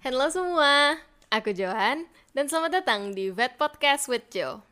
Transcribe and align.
Halo 0.00 0.32
semua, 0.32 0.96
aku 1.28 1.52
Johan 1.52 2.08
dan 2.32 2.48
selamat 2.48 2.80
datang 2.80 3.12
di 3.12 3.28
Vet 3.28 3.60
Podcast 3.60 4.08
with 4.08 4.24
Joe. 4.32 4.64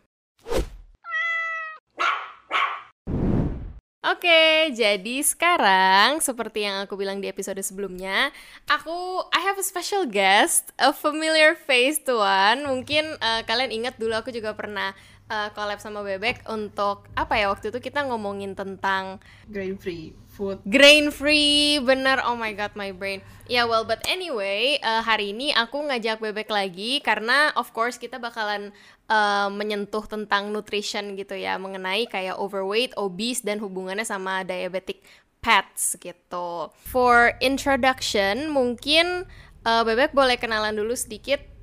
Oke, 4.09 4.73
jadi 4.73 5.21
sekarang 5.21 6.25
seperti 6.25 6.65
yang 6.65 6.81
aku 6.81 6.97
bilang 6.97 7.21
di 7.21 7.29
episode 7.29 7.61
sebelumnya, 7.61 8.33
aku 8.73 9.21
I 9.37 9.45
have 9.45 9.61
a 9.61 9.67
special 9.69 10.09
guest, 10.09 10.73
a 10.81 10.97
familiar 10.97 11.53
face 11.53 12.01
tuan. 12.01 12.65
Mungkin 12.65 13.21
uh, 13.21 13.45
kalian 13.45 13.85
ingat 13.85 14.01
dulu 14.01 14.17
aku 14.17 14.33
juga 14.33 14.57
pernah 14.57 14.97
uh, 15.29 15.49
collab 15.53 15.79
sama 15.79 16.01
Bebek 16.03 16.45
untuk 16.49 17.07
apa 17.15 17.37
ya 17.37 17.53
waktu 17.53 17.71
itu 17.71 17.79
kita 17.79 18.05
ngomongin 18.09 18.57
tentang 18.57 19.21
grain 19.49 19.77
free 19.77 20.17
food. 20.33 20.61
Grain 20.65 21.11
free, 21.11 21.83
bener. 21.83 22.23
Oh 22.25 22.35
my 22.35 22.53
god, 22.55 22.73
my 22.75 22.91
brain. 22.95 23.21
Ya 23.49 23.63
yeah, 23.63 23.65
well, 23.65 23.83
but 23.85 24.01
anyway, 24.09 24.79
uh, 24.81 25.01
hari 25.05 25.33
ini 25.37 25.51
aku 25.51 25.83
ngajak 25.83 26.23
Bebek 26.23 26.49
lagi 26.53 27.01
karena 27.03 27.51
of 27.59 27.75
course 27.75 27.99
kita 27.99 28.21
bakalan 28.21 28.71
uh, 29.11 29.51
menyentuh 29.51 30.07
tentang 30.07 30.55
nutrition 30.55 31.17
gitu 31.19 31.35
ya, 31.35 31.59
mengenai 31.59 32.07
kayak 32.07 32.39
overweight, 32.39 32.95
obese 32.95 33.43
dan 33.43 33.59
hubungannya 33.59 34.07
sama 34.07 34.47
diabetic 34.47 35.03
pets 35.43 35.99
gitu. 35.99 36.71
For 36.87 37.35
introduction, 37.43 38.51
mungkin 38.51 39.27
uh, 39.67 39.83
Bebek 39.83 40.15
boleh 40.15 40.39
kenalan 40.39 40.79
dulu 40.79 40.95
sedikit. 40.95 41.58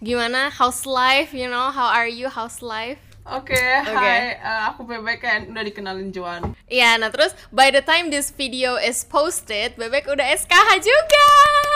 Gimana 0.00 0.48
house 0.48 0.88
life, 0.88 1.36
you 1.36 1.44
know, 1.44 1.68
how 1.68 1.92
are 1.92 2.08
you 2.08 2.32
house 2.32 2.64
life? 2.64 2.96
Oke, 3.28 3.52
okay, 3.52 3.84
okay. 3.84 3.92
hai, 3.92 4.40
uh, 4.40 4.72
aku 4.72 4.88
Bebek 4.88 5.20
kan 5.20 5.44
udah 5.52 5.60
dikenalin 5.60 6.08
Joan. 6.08 6.56
Iya, 6.72 6.96
nah 6.96 7.12
terus 7.12 7.36
by 7.52 7.68
the 7.68 7.84
time 7.84 8.08
this 8.08 8.32
video 8.32 8.80
is 8.80 9.04
posted, 9.04 9.76
Bebek 9.76 10.08
udah 10.08 10.24
SKH 10.24 10.80
juga. 10.80 11.28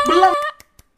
Belum. 0.09 0.33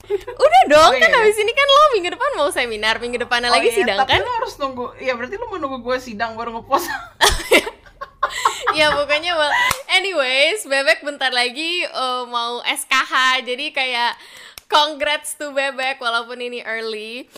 Udah 0.46 0.62
dong, 0.70 0.92
oh, 0.94 1.02
kan 1.02 1.10
iya. 1.10 1.18
habis 1.18 1.34
ini 1.34 1.50
kan 1.50 1.66
lo 1.66 1.82
minggu 1.98 2.14
depan 2.14 2.30
mau 2.38 2.46
seminar, 2.54 3.02
minggu 3.02 3.18
depannya 3.18 3.50
oh, 3.50 3.58
lagi 3.58 3.74
iya, 3.74 3.82
sidang 3.82 3.98
tapi 4.06 4.14
kan? 4.14 4.22
Tapi 4.22 4.30
lo 4.30 4.34
harus 4.38 4.54
nunggu, 4.62 4.86
ya 5.02 5.12
berarti 5.18 5.34
lo 5.34 5.50
mau 5.50 5.58
nunggu 5.58 5.82
gue 5.82 5.98
sidang 5.98 6.38
baru 6.38 6.54
ngepost. 6.54 6.86
ya 8.78 8.94
pokoknya 8.94 9.34
well, 9.34 9.50
anyways, 9.90 10.62
Bebek 10.62 11.02
bentar 11.02 11.34
lagi 11.34 11.90
uh, 11.90 12.22
mau 12.30 12.62
SKH, 12.62 13.42
jadi 13.42 13.66
kayak 13.74 14.14
congrats 14.66 15.34
to 15.38 15.50
Bebek 15.54 15.98
walaupun 15.98 16.38
ini 16.42 16.62
early. 16.62 17.30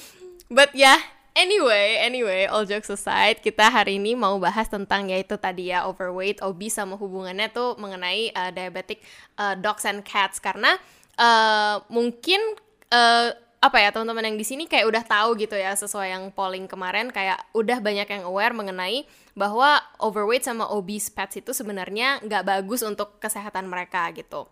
But 0.49 0.73
yeah, 0.73 1.01
Anyway, 1.39 2.03
anyway, 2.03 2.51
all 2.51 2.67
jokes 2.67 2.91
aside, 2.91 3.39
kita 3.39 3.71
hari 3.71 3.95
ini 4.03 4.19
mau 4.19 4.35
bahas 4.43 4.67
tentang 4.67 5.07
yaitu 5.07 5.39
tadi 5.39 5.71
ya 5.71 5.87
overweight, 5.87 6.43
obese 6.43 6.75
sama 6.75 6.99
hubungannya 6.99 7.47
tuh 7.55 7.79
mengenai 7.79 8.35
uh, 8.35 8.51
diabetic 8.51 9.07
uh, 9.39 9.55
dogs 9.55 9.87
and 9.87 10.03
cats 10.03 10.43
karena 10.43 10.75
uh, 11.15 11.79
mungkin 11.95 12.43
uh, 12.91 13.31
apa 13.59 13.77
ya 13.79 13.95
teman-teman 13.95 14.35
yang 14.35 14.39
di 14.39 14.43
sini 14.43 14.67
kayak 14.67 14.91
udah 14.91 15.03
tahu 15.07 15.39
gitu 15.39 15.55
ya 15.55 15.79
sesuai 15.79 16.11
yang 16.11 16.31
polling 16.35 16.67
kemarin 16.67 17.07
kayak 17.15 17.39
udah 17.55 17.79
banyak 17.79 18.11
yang 18.11 18.27
aware 18.27 18.55
mengenai 18.55 19.07
bahwa 19.39 19.79
overweight 20.03 20.43
sama 20.43 20.67
obese 20.67 21.07
pets 21.07 21.39
itu 21.39 21.55
sebenarnya 21.55 22.19
nggak 22.23 22.47
bagus 22.47 22.83
untuk 22.83 23.23
kesehatan 23.23 23.71
mereka 23.71 24.11
gitu 24.11 24.51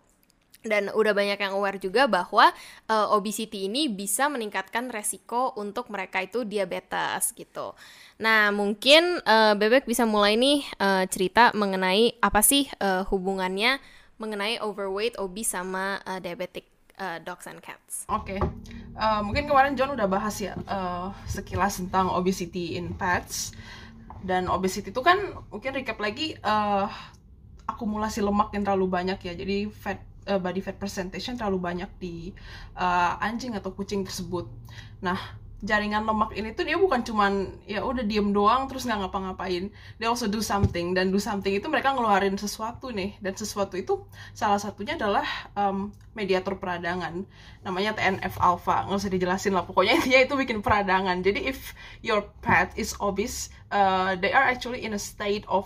dan 0.65 0.89
udah 0.91 1.13
banyak 1.13 1.37
yang 1.37 1.53
aware 1.55 1.77
juga 1.77 2.09
bahwa 2.09 2.49
uh, 2.89 3.07
obesity 3.13 3.69
ini 3.69 3.87
bisa 3.87 4.27
meningkatkan 4.27 4.89
resiko 4.89 5.53
untuk 5.55 5.87
mereka 5.93 6.19
itu 6.23 6.43
diabetes 6.43 7.31
gitu. 7.37 7.77
Nah 8.17 8.49
mungkin 8.51 9.21
uh, 9.23 9.53
bebek 9.53 9.85
bisa 9.85 10.03
mulai 10.03 10.35
nih 10.35 10.65
uh, 10.81 11.05
cerita 11.07 11.53
mengenai 11.53 12.17
apa 12.19 12.41
sih 12.41 12.67
uh, 12.81 13.05
hubungannya 13.07 13.79
mengenai 14.17 14.57
overweight, 14.57 15.13
obese 15.21 15.53
sama 15.53 16.01
uh, 16.09 16.17
diabetic 16.17 16.65
uh, 16.97 17.21
dogs 17.21 17.45
and 17.45 17.61
cats. 17.61 18.09
Oke, 18.09 18.35
okay. 18.35 18.39
uh, 18.97 19.21
mungkin 19.21 19.45
kemarin 19.45 19.77
John 19.77 19.93
udah 19.93 20.09
bahas 20.09 20.41
ya 20.41 20.57
uh, 20.65 21.13
sekilas 21.29 21.77
tentang 21.77 22.09
obesity 22.09 22.81
in 22.81 22.97
pets 22.97 23.53
dan 24.25 24.49
obesity 24.49 24.89
itu 24.89 25.05
kan 25.05 25.37
mungkin 25.53 25.77
recap 25.77 26.01
lagi 26.01 26.33
uh, 26.41 26.89
akumulasi 27.69 28.25
lemak 28.25 28.49
yang 28.57 28.65
terlalu 28.65 28.89
banyak 28.89 29.21
ya, 29.21 29.37
jadi 29.37 29.69
fat 29.69 30.01
uh, 30.27 30.39
body 30.39 30.59
fat 30.59 30.75
percentage 30.77 31.25
terlalu 31.25 31.57
banyak 31.57 31.91
di 31.97 32.35
uh, 32.75 33.17
anjing 33.23 33.55
atau 33.55 33.71
kucing 33.71 34.03
tersebut. 34.03 34.45
Nah, 34.99 35.17
jaringan 35.57 36.05
lemak 36.05 36.37
ini 36.37 36.53
tuh 36.53 36.69
dia 36.69 36.77
bukan 36.77 37.01
cuman 37.01 37.49
ya 37.65 37.81
udah 37.81 38.05
diem 38.05 38.29
doang 38.29 38.69
terus 38.69 38.85
nggak 38.85 39.09
ngapa-ngapain. 39.09 39.73
Dia 39.97 40.07
also 40.13 40.29
do 40.29 40.37
something 40.37 40.93
dan 40.93 41.09
do 41.09 41.17
something 41.17 41.49
itu 41.49 41.65
mereka 41.65 41.97
ngeluarin 41.97 42.37
sesuatu 42.37 42.93
nih 42.93 43.17
dan 43.17 43.33
sesuatu 43.33 43.73
itu 43.73 44.05
salah 44.37 44.61
satunya 44.61 44.93
adalah 44.93 45.25
um, 45.57 45.89
mediator 46.13 46.53
peradangan 46.61 47.25
namanya 47.65 47.97
TNF 47.97 48.37
alpha 48.37 48.85
nggak 48.85 49.01
usah 49.01 49.11
dijelasin 49.13 49.53
lah 49.57 49.65
pokoknya 49.65 49.97
intinya 49.97 50.21
itu 50.21 50.33
bikin 50.37 50.61
peradangan. 50.61 51.25
Jadi 51.25 51.49
if 51.49 51.73
your 52.05 52.21
pet 52.45 52.69
is 52.77 52.93
obese, 53.01 53.49
uh, 53.73 54.13
they 54.21 54.29
are 54.29 54.45
actually 54.45 54.85
in 54.85 54.93
a 54.93 55.01
state 55.01 55.45
of 55.49 55.65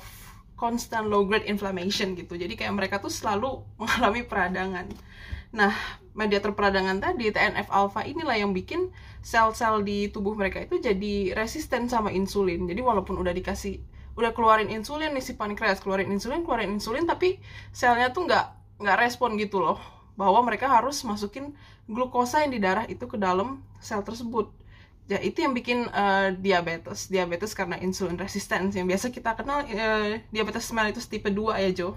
constant 0.62 1.10
low 1.10 1.26
grade 1.26 1.50
inflammation 1.50 2.14
gitu. 2.14 2.38
Jadi 2.38 2.54
kayak 2.54 2.78
mereka 2.78 3.02
tuh 3.02 3.10
selalu 3.10 3.66
mengalami 3.82 4.22
peradangan. 4.22 4.86
Nah, 5.58 5.74
mediator 6.14 6.54
peradangan 6.54 7.02
tadi 7.02 7.34
TNF 7.34 7.68
alpha 7.74 8.06
inilah 8.06 8.38
yang 8.38 8.54
bikin 8.54 8.94
sel-sel 9.26 9.82
di 9.82 10.08
tubuh 10.14 10.38
mereka 10.38 10.62
itu 10.62 10.78
jadi 10.78 11.34
resisten 11.34 11.90
sama 11.90 12.14
insulin. 12.14 12.70
Jadi 12.70 12.80
walaupun 12.86 13.18
udah 13.18 13.34
dikasih 13.34 13.82
udah 14.16 14.36
keluarin 14.36 14.68
insulin 14.68 15.16
nih 15.16 15.24
si 15.24 15.40
pankreas 15.40 15.80
keluarin 15.80 16.12
insulin 16.12 16.44
keluarin 16.44 16.76
insulin 16.76 17.08
tapi 17.08 17.40
selnya 17.72 18.12
tuh 18.12 18.28
nggak 18.28 18.46
nggak 18.84 18.98
respon 19.00 19.40
gitu 19.40 19.64
loh 19.64 19.80
bahwa 20.20 20.44
mereka 20.44 20.68
harus 20.68 21.00
masukin 21.08 21.56
glukosa 21.88 22.44
yang 22.44 22.52
di 22.52 22.60
darah 22.60 22.86
itu 22.92 23.08
ke 23.08 23.16
dalam 23.16 23.64
sel 23.80 24.04
tersebut 24.04 24.52
ya 25.10 25.18
itu 25.22 25.44
yang 25.44 25.54
bikin 25.56 25.90
uh, 25.92 26.34
diabetes 26.36 27.10
diabetes 27.10 27.52
karena 27.58 27.80
insulin 27.82 28.20
resistance 28.20 28.78
yang 28.78 28.86
biasa 28.86 29.10
kita 29.10 29.34
kenal 29.36 29.66
uh, 29.66 30.20
diabetes 30.30 30.70
mellitus 30.76 31.10
tipe 31.10 31.30
2 31.30 31.64
ya 31.64 31.72
Jo. 31.74 31.90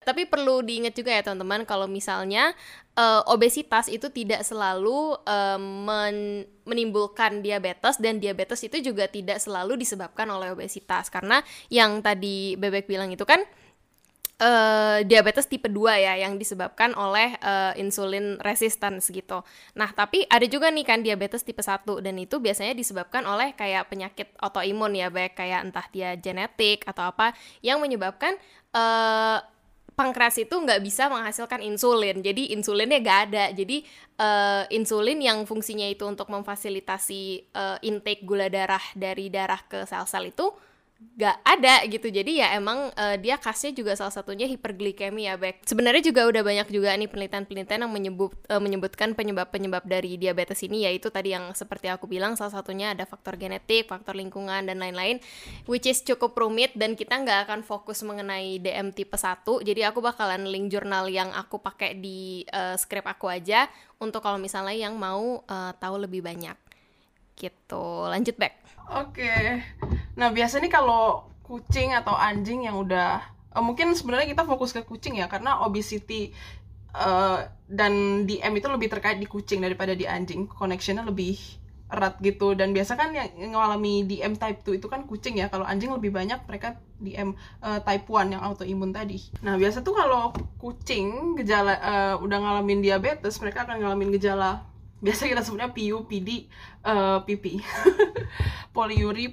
Tapi 0.00 0.24
perlu 0.24 0.64
diingat 0.64 0.96
juga 0.96 1.12
ya 1.12 1.20
teman-teman 1.20 1.68
kalau 1.68 1.84
misalnya 1.84 2.56
uh, 2.96 3.20
obesitas 3.28 3.84
itu 3.92 4.08
tidak 4.08 4.40
selalu 4.48 5.12
uh, 5.28 5.60
men 5.60 6.48
menimbulkan 6.64 7.44
diabetes 7.44 8.00
dan 8.00 8.16
diabetes 8.16 8.64
itu 8.64 8.80
juga 8.80 9.04
tidak 9.12 9.36
selalu 9.44 9.76
disebabkan 9.76 10.24
oleh 10.32 10.56
obesitas. 10.56 11.12
Karena 11.12 11.44
yang 11.68 12.00
tadi 12.00 12.56
bebek 12.56 12.88
bilang 12.88 13.12
itu 13.12 13.28
kan 13.28 13.44
uh, 14.40 14.98
diabetes 15.04 15.46
tipe 15.46 15.68
2 15.68 15.76
ya 16.00 16.16
yang 16.16 16.40
disebabkan 16.40 16.96
oleh 16.96 17.36
uh, 17.44 17.76
insulin 17.76 18.40
resistance 18.40 19.12
gitu. 19.12 19.44
Nah, 19.76 19.92
tapi 19.92 20.24
ada 20.26 20.44
juga 20.48 20.72
nih 20.72 20.84
kan 20.88 21.04
diabetes 21.04 21.44
tipe 21.44 21.60
1 21.60 21.84
dan 22.00 22.16
itu 22.16 22.40
biasanya 22.40 22.74
disebabkan 22.74 23.22
oleh 23.28 23.52
kayak 23.54 23.86
penyakit 23.92 24.32
autoimun 24.40 24.96
ya, 24.96 25.12
baik 25.12 25.36
kayak 25.36 25.60
entah 25.68 25.86
dia 25.92 26.16
genetik 26.16 26.82
atau 26.88 27.12
apa 27.12 27.36
yang 27.60 27.78
menyebabkan 27.78 28.34
uh, 28.72 29.38
pankreas 29.94 30.40
itu 30.40 30.56
nggak 30.56 30.80
bisa 30.80 31.12
menghasilkan 31.12 31.60
insulin, 31.60 32.24
jadi 32.24 32.56
insulinnya 32.56 33.04
nggak 33.04 33.20
ada. 33.28 33.44
Jadi 33.52 33.84
uh, 34.16 34.64
insulin 34.72 35.20
yang 35.20 35.44
fungsinya 35.44 35.84
itu 35.84 36.08
untuk 36.08 36.32
memfasilitasi 36.32 37.52
uh, 37.52 37.76
intake 37.84 38.24
gula 38.24 38.48
darah 38.48 38.80
dari 38.96 39.28
darah 39.28 39.60
ke 39.68 39.84
sel-sel 39.84 40.32
itu 40.32 40.48
gak 41.20 41.36
ada 41.44 41.84
gitu. 41.88 42.08
Jadi 42.08 42.40
ya 42.40 42.56
emang 42.56 42.92
uh, 42.92 43.16
dia 43.20 43.36
khasnya 43.36 43.72
juga 43.76 43.92
salah 43.96 44.12
satunya 44.12 44.48
hiperglikemi 44.48 45.28
ya 45.28 45.36
baik 45.36 45.64
sebenarnya 45.64 46.12
juga 46.12 46.24
udah 46.28 46.42
banyak 46.44 46.68
juga 46.72 46.96
nih 46.96 47.08
penelitian-penelitian 47.08 47.84
yang 47.84 47.92
menyebut 47.92 48.32
uh, 48.48 48.60
menyebutkan 48.60 49.12
penyebab-penyebab 49.12 49.84
dari 49.84 50.16
diabetes 50.16 50.64
ini 50.64 50.88
yaitu 50.88 51.12
tadi 51.12 51.36
yang 51.36 51.52
seperti 51.52 51.92
aku 51.92 52.08
bilang 52.08 52.36
salah 52.40 52.56
satunya 52.56 52.96
ada 52.96 53.04
faktor 53.04 53.36
genetik 53.36 53.88
faktor 53.88 54.16
lingkungan 54.16 54.64
dan 54.64 54.80
lain-lain 54.80 55.20
which 55.68 55.84
is 55.84 56.00
cukup 56.00 56.32
rumit 56.36 56.72
dan 56.76 56.96
kita 56.96 57.20
nggak 57.20 57.48
akan 57.48 57.60
fokus 57.64 58.00
mengenai 58.00 58.60
DM 58.60 58.92
tipe 58.96 59.16
1 59.16 59.44
jadi 59.64 59.92
aku 59.92 60.00
bakalan 60.00 60.48
link 60.48 60.72
jurnal 60.72 61.08
yang 61.08 61.28
aku 61.36 61.60
pakai 61.60 61.96
di 61.96 62.48
uh, 62.52 62.76
script 62.80 63.08
aku 63.08 63.28
aja 63.28 63.68
untuk 64.00 64.24
kalau 64.24 64.40
misalnya 64.40 64.72
yang 64.72 64.96
mau 64.96 65.44
uh, 65.44 65.72
tahu 65.76 66.00
lebih 66.00 66.24
banyak. 66.24 66.56
Gitu. 67.36 67.84
Lanjut 68.08 68.36
back 68.36 68.60
oke. 68.90 69.14
okay. 69.14 69.96
Nah, 70.18 70.34
biasanya 70.34 70.70
kalau 70.70 71.30
kucing 71.44 71.90
atau 71.94 72.14
anjing 72.14 72.66
yang 72.70 72.78
udah 72.78 73.22
uh, 73.54 73.62
mungkin 73.62 73.90
sebenarnya 73.94 74.30
kita 74.30 74.46
fokus 74.46 74.70
ke 74.70 74.86
kucing 74.86 75.18
ya 75.18 75.26
karena 75.26 75.66
obesity 75.66 76.30
uh, 76.94 77.42
dan 77.66 78.24
DM 78.26 78.54
itu 78.58 78.68
lebih 78.70 78.86
terkait 78.90 79.18
di 79.18 79.26
kucing 79.26 79.62
daripada 79.62 79.94
di 79.94 80.06
anjing. 80.06 80.46
Connectionnya 80.46 81.02
lebih 81.06 81.38
erat 81.90 82.22
gitu 82.22 82.54
dan 82.54 82.70
biasa 82.70 82.94
kan 82.94 83.10
yang 83.10 83.50
mengalami 83.50 84.06
DM 84.06 84.38
type 84.38 84.62
2 84.62 84.78
itu 84.78 84.86
kan 84.86 85.02
kucing 85.10 85.42
ya. 85.42 85.50
Kalau 85.50 85.66
anjing 85.66 85.90
lebih 85.90 86.14
banyak 86.14 86.38
mereka 86.46 86.78
DM 87.02 87.34
uh, 87.62 87.82
type 87.82 88.06
1 88.06 88.30
yang 88.38 88.42
autoimun 88.46 88.94
tadi. 88.94 89.18
Nah, 89.42 89.58
biasa 89.58 89.82
tuh 89.82 89.98
kalau 89.98 90.30
kucing 90.62 91.34
gejala 91.34 91.74
uh, 91.82 92.14
udah 92.22 92.38
ngalamin 92.38 92.78
diabetes, 92.78 93.42
mereka 93.42 93.66
akan 93.66 93.82
ngalamin 93.82 94.14
gejala 94.14 94.62
biasa 95.00 95.32
kita 95.32 95.40
sebutnya 95.40 95.72
PU, 95.72 96.04
PD, 96.04 96.44
uh, 96.84 97.24
PP 97.24 97.64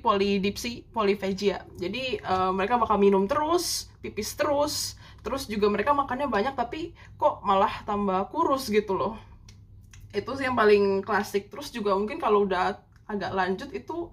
polidipsi, 0.04 0.88
poliphagia 0.96 1.68
jadi 1.76 2.24
uh, 2.24 2.56
mereka 2.56 2.80
bakal 2.80 2.96
minum 2.96 3.28
terus 3.28 3.92
pipis 4.08 4.40
terus. 4.40 4.96
Terus 5.26 5.44
juga 5.52 5.68
mereka 5.68 5.92
makannya 5.92 6.32
banyak 6.32 6.56
tapi 6.56 6.96
kok 7.20 7.44
malah 7.44 7.84
tambah 7.84 8.32
kurus 8.32 8.72
gitu 8.72 8.96
loh. 8.96 9.20
Itu 10.16 10.40
sih 10.40 10.48
yang 10.48 10.56
paling 10.56 11.04
klasik. 11.04 11.52
Terus 11.52 11.68
juga 11.76 11.92
mungkin 12.00 12.16
kalau 12.16 12.48
udah 12.48 12.80
agak 13.08 13.32
lanjut 13.36 13.70
itu 13.76 14.08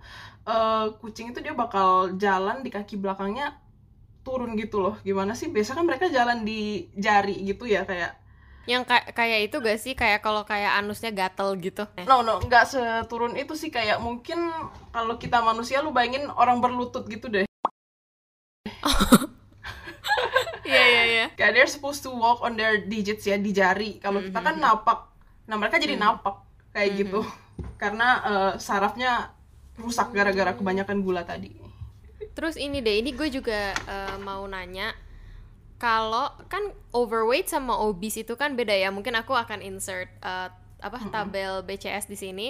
uh, 0.47 0.91
kucing 0.99 1.31
itu 1.31 1.39
dia 1.39 1.55
bakal 1.55 2.19
jalan 2.19 2.67
di 2.67 2.71
kaki 2.75 2.99
belakangnya 2.99 3.55
turun 4.27 4.59
gitu 4.59 4.83
loh. 4.83 4.99
Gimana 5.06 5.39
sih? 5.39 5.55
Biasa 5.55 5.79
kan 5.79 5.87
mereka 5.87 6.11
jalan 6.11 6.43
di 6.43 6.91
jari 6.99 7.47
gitu 7.47 7.71
ya 7.71 7.87
kayak 7.87 8.19
yang 8.65 8.83
kayak 8.85 9.13
kayak 9.13 9.41
itu 9.51 9.57
gak 9.61 9.79
sih 9.81 9.93
kayak 9.93 10.25
kalau 10.25 10.43
kayak 10.49 10.81
anusnya 10.81 11.13
gatel 11.13 11.53
gitu 11.61 11.85
no 12.09 12.25
no 12.25 12.41
nggak 12.41 12.65
seturun 12.65 13.37
itu 13.37 13.53
sih 13.53 13.69
kayak 13.69 14.01
mungkin 14.01 14.49
kalau 14.89 15.21
kita 15.21 15.45
manusia 15.45 15.85
lu 15.85 15.93
bayangin 15.93 16.29
orang 16.33 16.65
berlutut 16.65 17.05
gitu 17.09 17.29
deh 17.29 17.45
Iya 20.65 20.85
iya 20.89 21.03
iya. 21.05 21.27
Kayak 21.37 21.53
they're 21.53 21.71
supposed 21.71 22.01
to 22.03 22.11
walk 22.11 22.41
on 22.41 22.57
their 22.57 22.81
digits 22.81 23.29
ya 23.29 23.37
di 23.37 23.53
jari. 23.53 24.01
Kalau 24.01 24.19
mm 24.19 24.33
-hmm. 24.33 24.35
kita 24.35 24.41
kan 24.41 24.55
mm-hmm. 24.57 24.81
napak. 24.81 24.99
Nah 25.45 25.57
mereka 25.61 25.77
jadi 25.77 25.95
mm 25.97 26.01
-hmm. 26.01 26.17
napak 26.17 26.37
kayak 26.73 26.89
mm 26.89 26.89
-hmm. 26.89 27.01
gitu. 27.05 27.21
Karena 27.77 28.09
uh, 28.25 28.53
sarafnya 28.57 29.31
rusak 29.77 30.11
gara-gara 30.17 30.57
kebanyakan 30.57 31.05
gula 31.05 31.23
tadi. 31.23 31.53
Terus 32.35 32.59
ini 32.59 32.83
deh, 32.83 32.99
ini 32.99 33.15
gue 33.15 33.31
juga 33.31 33.77
uh, 33.87 34.17
mau 34.19 34.43
nanya 34.49 34.91
kalau 35.79 36.31
kan 36.47 36.71
overweight 36.94 37.50
sama 37.50 37.75
obese 37.75 38.23
itu 38.23 38.35
kan 38.38 38.55
beda 38.55 38.75
ya. 38.75 38.88
Mungkin 38.94 39.15
aku 39.19 39.35
akan 39.35 39.61
insert 39.61 40.09
uh, 40.23 40.49
apa 40.81 40.99
tabel 41.11 41.65
BCS 41.67 42.06
di 42.06 42.17
sini. 42.17 42.47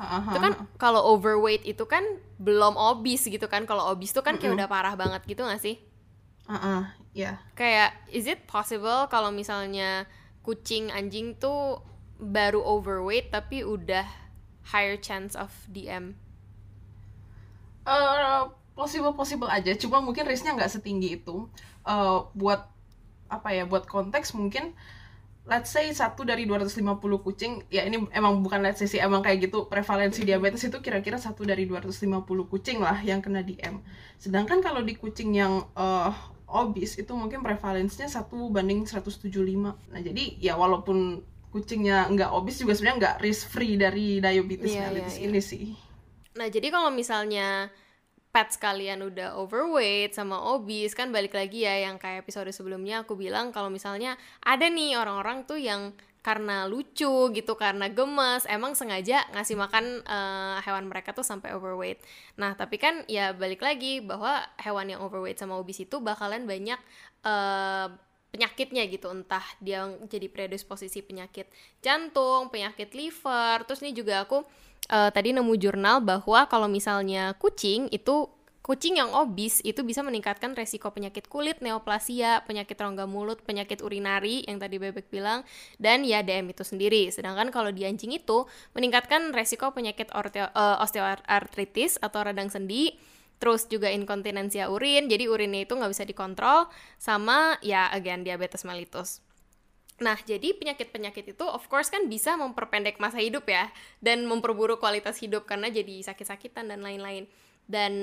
Itu 0.00 0.40
kan 0.40 0.56
kalau 0.80 1.04
overweight 1.12 1.68
itu 1.68 1.84
kan 1.84 2.02
belum 2.40 2.74
obese 2.74 3.28
gitu 3.28 3.46
kan. 3.46 3.68
Kalau 3.68 3.92
obese 3.92 4.16
itu 4.16 4.22
kan 4.24 4.40
kayak 4.40 4.56
udah 4.56 4.68
parah 4.68 4.94
banget 4.96 5.22
gitu 5.28 5.44
gak 5.44 5.60
sih? 5.60 5.76
Uh 6.48 6.54
-uh, 6.56 6.82
ya. 7.12 7.22
Yeah. 7.22 7.36
Kayak 7.54 7.90
is 8.10 8.26
it 8.26 8.48
possible 8.48 9.06
kalau 9.12 9.30
misalnya 9.30 10.08
kucing 10.40 10.88
anjing 10.88 11.36
tuh 11.36 11.84
baru 12.20 12.60
overweight 12.60 13.32
tapi 13.32 13.64
udah 13.64 14.08
higher 14.72 14.96
chance 14.96 15.36
of 15.36 15.52
DM? 15.68 16.16
Uh, 17.88 18.52
possible 18.80 19.12
possible 19.12 19.52
aja. 19.52 19.76
Cuma 19.76 20.00
mungkin 20.00 20.24
risknya 20.24 20.56
nggak 20.56 20.72
setinggi 20.80 21.20
itu 21.20 21.44
uh, 21.84 22.24
buat 22.32 22.64
apa 23.30 23.52
ya 23.52 23.68
buat 23.68 23.84
konteks 23.86 24.32
mungkin 24.34 24.74
let's 25.48 25.72
say 25.72 25.88
satu 25.90 26.26
dari 26.26 26.44
250 26.44 27.00
kucing 27.26 27.64
ya 27.72 27.86
ini 27.86 28.04
emang 28.12 28.44
bukan 28.44 28.60
let's 28.60 28.82
say 28.82 28.90
sih 28.90 29.00
emang 29.00 29.24
kayak 29.24 29.48
gitu 29.48 29.70
prevalensi 29.70 30.26
diabetes 30.26 30.66
itu 30.68 30.78
kira-kira 30.78 31.16
satu 31.16 31.46
dari 31.46 31.64
250 31.64 32.22
kucing 32.50 32.78
lah 32.82 32.98
yang 33.00 33.24
kena 33.24 33.40
DM 33.40 33.80
sedangkan 34.20 34.60
kalau 34.60 34.84
di 34.84 34.98
kucing 34.98 35.32
yang 35.32 35.64
uh, 35.78 36.12
obes 36.50 36.98
itu 36.98 37.12
mungkin 37.14 37.40
prevalensinya 37.40 38.10
satu 38.10 38.50
banding 38.52 38.84
175 38.84 39.30
nah 39.64 40.00
jadi 40.02 40.38
ya 40.42 40.58
walaupun 40.58 41.24
kucingnya 41.50 42.06
nggak 42.10 42.30
obes 42.30 42.62
juga 42.62 42.78
sebenarnya 42.78 42.98
nggak 43.00 43.16
risk 43.24 43.50
free 43.50 43.74
dari 43.74 44.22
diabetes 44.22 44.70
yeah, 44.70 44.86
mellitus 44.86 45.18
yeah, 45.18 45.22
yeah. 45.24 45.30
ini 45.30 45.40
sih 45.40 45.66
nah 46.38 46.46
jadi 46.46 46.68
kalau 46.70 46.94
misalnya 46.94 47.74
pets 48.30 48.62
kalian 48.62 49.02
udah 49.02 49.34
overweight 49.34 50.14
sama 50.14 50.38
obese 50.54 50.94
kan 50.94 51.10
balik 51.10 51.34
lagi 51.34 51.66
ya 51.66 51.90
yang 51.90 51.98
kayak 51.98 52.22
episode 52.22 52.46
sebelumnya 52.54 53.02
aku 53.02 53.18
bilang 53.18 53.50
kalau 53.50 53.66
misalnya 53.66 54.14
ada 54.46 54.70
nih 54.70 54.94
orang-orang 54.94 55.42
tuh 55.42 55.58
yang 55.58 55.90
karena 56.20 56.68
lucu 56.68 57.32
gitu 57.32 57.52
karena 57.56 57.88
gemes 57.88 58.44
emang 58.44 58.76
sengaja 58.76 59.24
ngasih 59.32 59.56
makan 59.56 60.04
uh, 60.04 60.60
hewan 60.60 60.84
mereka 60.84 61.16
tuh 61.16 61.24
sampai 61.24 61.56
overweight. 61.56 61.96
Nah 62.36 62.52
tapi 62.52 62.76
kan 62.76 63.08
ya 63.08 63.32
balik 63.32 63.64
lagi 63.64 64.04
bahwa 64.04 64.44
hewan 64.60 64.92
yang 64.92 65.00
overweight 65.00 65.40
sama 65.40 65.56
obese 65.56 65.88
itu 65.88 65.96
bakalan 66.04 66.44
banyak 66.44 66.76
uh, 67.24 67.88
penyakitnya 68.36 68.84
gitu. 68.92 69.08
Entah 69.08 69.42
dia 69.64 69.88
jadi 70.12 70.28
predisposisi 70.28 71.00
penyakit 71.00 71.48
jantung 71.80 72.52
penyakit 72.52 72.92
liver 72.92 73.64
terus 73.64 73.80
ini 73.80 73.96
juga 73.96 74.28
aku 74.28 74.44
uh, 74.90 75.10
tadi 75.14 75.30
nemu 75.30 75.54
jurnal 75.56 76.02
bahwa 76.02 76.44
kalau 76.50 76.66
misalnya 76.66 77.32
kucing 77.38 77.86
itu 77.94 78.28
kucing 78.60 79.00
yang 79.00 79.10
obes 79.16 79.64
itu 79.64 79.80
bisa 79.82 80.04
meningkatkan 80.04 80.52
resiko 80.54 80.92
penyakit 80.92 81.26
kulit, 81.26 81.58
neoplasia, 81.64 82.44
penyakit 82.44 82.76
rongga 82.76 83.08
mulut, 83.08 83.40
penyakit 83.42 83.80
urinari 83.80 84.44
yang 84.44 84.60
tadi 84.60 84.76
Bebek 84.76 85.08
bilang, 85.08 85.42
dan 85.80 86.04
ya 86.06 86.20
DM 86.20 86.52
itu 86.52 86.62
sendiri. 86.62 87.08
Sedangkan 87.10 87.48
kalau 87.50 87.72
di 87.72 87.88
anjing 87.88 88.14
itu 88.14 88.46
meningkatkan 88.76 89.32
resiko 89.32 89.72
penyakit 89.72 90.12
uh, 90.12 90.76
osteoartritis 90.86 91.98
atau 91.98 92.20
radang 92.22 92.52
sendi, 92.52 92.94
terus 93.40 93.64
juga 93.66 93.88
inkontinensia 93.90 94.68
urin, 94.68 95.08
jadi 95.08 95.26
urinnya 95.26 95.64
itu 95.64 95.74
nggak 95.74 95.90
bisa 95.90 96.04
dikontrol, 96.04 96.68
sama 97.00 97.56
ya 97.64 97.88
again 97.90 98.22
diabetes 98.22 98.62
mellitus. 98.68 99.24
Nah, 100.00 100.16
jadi 100.24 100.56
penyakit-penyakit 100.56 101.36
itu 101.36 101.44
of 101.44 101.68
course 101.68 101.92
kan 101.92 102.08
bisa 102.08 102.32
memperpendek 102.32 102.96
masa 102.96 103.20
hidup 103.20 103.44
ya 103.44 103.68
dan 104.00 104.24
memperburuk 104.24 104.80
kualitas 104.80 105.20
hidup 105.20 105.44
karena 105.44 105.68
jadi 105.68 106.00
sakit-sakitan 106.00 106.72
dan 106.72 106.80
lain-lain. 106.80 107.28
Dan 107.70 107.94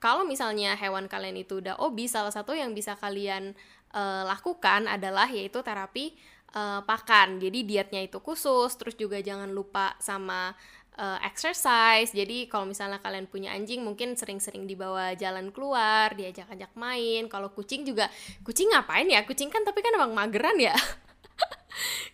kalau 0.00 0.24
misalnya 0.24 0.74
hewan 0.74 1.06
kalian 1.06 1.38
itu 1.38 1.62
udah 1.62 1.78
obes, 1.78 2.16
salah 2.16 2.32
satu 2.32 2.56
yang 2.56 2.72
bisa 2.74 2.96
kalian 2.98 3.54
uh, 3.94 4.26
lakukan 4.26 4.88
adalah 4.88 5.28
yaitu 5.28 5.60
terapi 5.60 6.16
uh, 6.56 6.80
pakan. 6.88 7.38
Jadi 7.38 7.68
dietnya 7.68 8.00
itu 8.00 8.18
khusus, 8.18 8.72
terus 8.80 8.96
juga 8.96 9.20
jangan 9.20 9.52
lupa 9.52 9.94
sama 10.00 10.56
uh, 10.96 11.20
exercise. 11.22 12.10
Jadi 12.16 12.48
kalau 12.48 12.64
misalnya 12.66 12.98
kalian 12.98 13.28
punya 13.28 13.52
anjing 13.52 13.84
mungkin 13.84 14.16
sering-sering 14.16 14.64
dibawa 14.64 15.14
jalan 15.14 15.52
keluar, 15.52 16.16
diajak-ajak 16.16 16.72
main. 16.74 17.28
Kalau 17.28 17.52
kucing 17.52 17.84
juga, 17.84 18.08
kucing 18.42 18.72
ngapain 18.72 19.06
ya? 19.06 19.22
Kucing 19.22 19.52
kan 19.52 19.62
tapi 19.62 19.84
kan 19.84 19.94
emang 19.94 20.16
mageran 20.16 20.56
ya. 20.56 20.74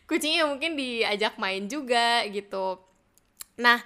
kucingnya 0.09 0.49
mungkin 0.49 0.75
diajak 0.75 1.37
main 1.37 1.67
juga 1.67 2.25
gitu. 2.29 2.81
Nah 3.61 3.83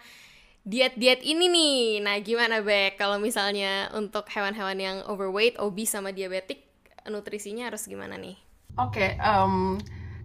diet-diet 0.62 1.20
ini 1.26 1.50
nih. 1.50 1.78
Nah 2.02 2.16
gimana 2.22 2.62
Bek 2.62 2.98
kalau 2.98 3.18
misalnya 3.18 3.90
untuk 3.94 4.30
hewan-hewan 4.30 4.78
yang 4.78 4.96
overweight 5.10 5.58
obese 5.58 5.94
sama 5.94 6.14
diabetik 6.14 6.62
nutrisinya 7.10 7.66
harus 7.66 7.90
gimana 7.90 8.14
nih? 8.14 8.38
Oke 8.78 9.02
okay, 9.02 9.10
um, 9.20 9.76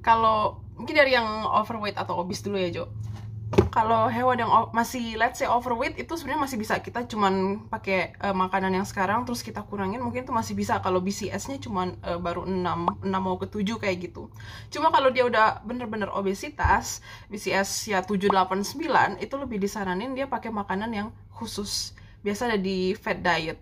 kalau 0.06 0.62
mungkin 0.78 0.94
dari 0.94 1.18
yang 1.18 1.26
overweight 1.50 1.98
atau 1.98 2.22
obese 2.22 2.46
dulu 2.46 2.62
ya 2.62 2.70
Jo 2.70 2.86
kalau 3.72 4.10
hewan 4.10 4.42
yang 4.42 4.52
masih 4.74 5.16
let's 5.16 5.40
say 5.40 5.48
overweight 5.48 5.96
itu 5.96 6.10
sebenarnya 6.18 6.50
masih 6.50 6.58
bisa 6.60 6.82
kita 6.82 7.06
cuman 7.06 7.64
pakai 7.72 8.18
uh, 8.20 8.34
makanan 8.34 8.74
yang 8.74 8.88
sekarang 8.90 9.24
terus 9.24 9.46
kita 9.46 9.64
kurangin 9.64 10.04
mungkin 10.04 10.26
itu 10.26 10.34
masih 10.34 10.58
bisa 10.58 10.82
kalau 10.82 11.00
BCS-nya 11.00 11.62
cuman 11.62 11.96
uh, 12.02 12.20
baru 12.20 12.44
6 12.44 13.06
6 13.06 13.08
mau 13.08 13.38
ke 13.40 13.48
7 13.48 13.78
kayak 13.78 13.98
gitu. 14.10 14.34
Cuma 14.74 14.92
kalau 14.92 15.14
dia 15.14 15.24
udah 15.30 15.62
bener-bener 15.64 16.10
obesitas, 16.12 17.06
BCS 17.32 17.94
ya 17.94 18.02
7 18.02 18.34
8 18.34 18.66
9 18.66 19.24
itu 19.24 19.36
lebih 19.38 19.62
disaranin 19.62 20.18
dia 20.18 20.26
pakai 20.26 20.52
makanan 20.52 20.92
yang 20.92 21.08
khusus. 21.32 21.94
Biasa 22.26 22.52
ada 22.52 22.60
di 22.60 22.98
fat 22.98 23.22
diet. 23.22 23.62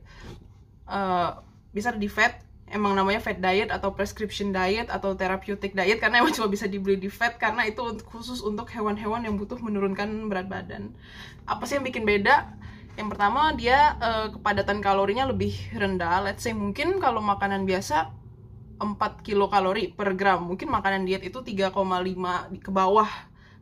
Uh, 0.87 1.43
bisa 1.75 1.91
di 1.91 2.07
fat 2.07 2.39
emang 2.65 2.97
namanya 2.97 3.21
fat 3.21 3.37
diet 3.37 3.69
atau 3.69 3.93
prescription 3.93 4.49
diet 4.49 4.89
atau 4.89 5.13
therapeutic 5.13 5.77
diet 5.77 6.01
karena 6.01 6.21
emang 6.21 6.33
cuma 6.33 6.49
bisa 6.49 6.65
dibeli 6.65 6.97
di 6.97 7.13
fat 7.13 7.37
karena 7.37 7.65
itu 7.69 7.81
khusus 8.09 8.41
untuk 8.41 8.65
hewan-hewan 8.73 9.21
yang 9.21 9.37
butuh 9.37 9.57
menurunkan 9.61 10.29
berat 10.29 10.49
badan. 10.49 10.89
Apa 11.45 11.69
sih 11.69 11.77
yang 11.77 11.85
bikin 11.85 12.03
beda? 12.07 12.49
Yang 12.95 13.07
pertama 13.13 13.53
dia 13.53 13.99
uh, 14.01 14.27
kepadatan 14.33 14.81
kalorinya 14.81 15.29
lebih 15.29 15.53
rendah. 15.75 16.25
Let's 16.25 16.41
say 16.41 16.55
mungkin 16.55 16.97
kalau 16.97 17.21
makanan 17.21 17.67
biasa 17.69 18.09
4 18.81 18.97
kilokalori 19.23 19.93
per 19.93 20.17
gram, 20.17 20.43
mungkin 20.43 20.67
makanan 20.67 21.07
diet 21.07 21.23
itu 21.23 21.39
3,5 21.39 21.71
ke 22.59 22.71
bawah 22.71 23.07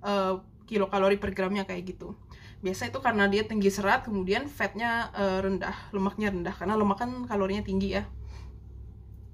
uh, 0.02 0.42
kilokalori 0.66 1.20
per 1.20 1.36
gramnya 1.36 1.68
kayak 1.68 1.98
gitu. 1.98 2.18
Biasa 2.64 2.88
itu 2.88 2.98
karena 3.04 3.28
dia 3.28 3.44
tinggi 3.44 3.68
serat, 3.68 4.08
kemudian 4.08 4.48
fatnya 4.48 5.12
uh, 5.14 5.44
rendah, 5.44 5.76
lemaknya 5.92 6.32
rendah 6.32 6.56
karena 6.56 6.74
lemak 6.80 6.98
kan 6.98 7.12
kalorinya 7.28 7.62
tinggi 7.62 8.00
ya 8.00 8.08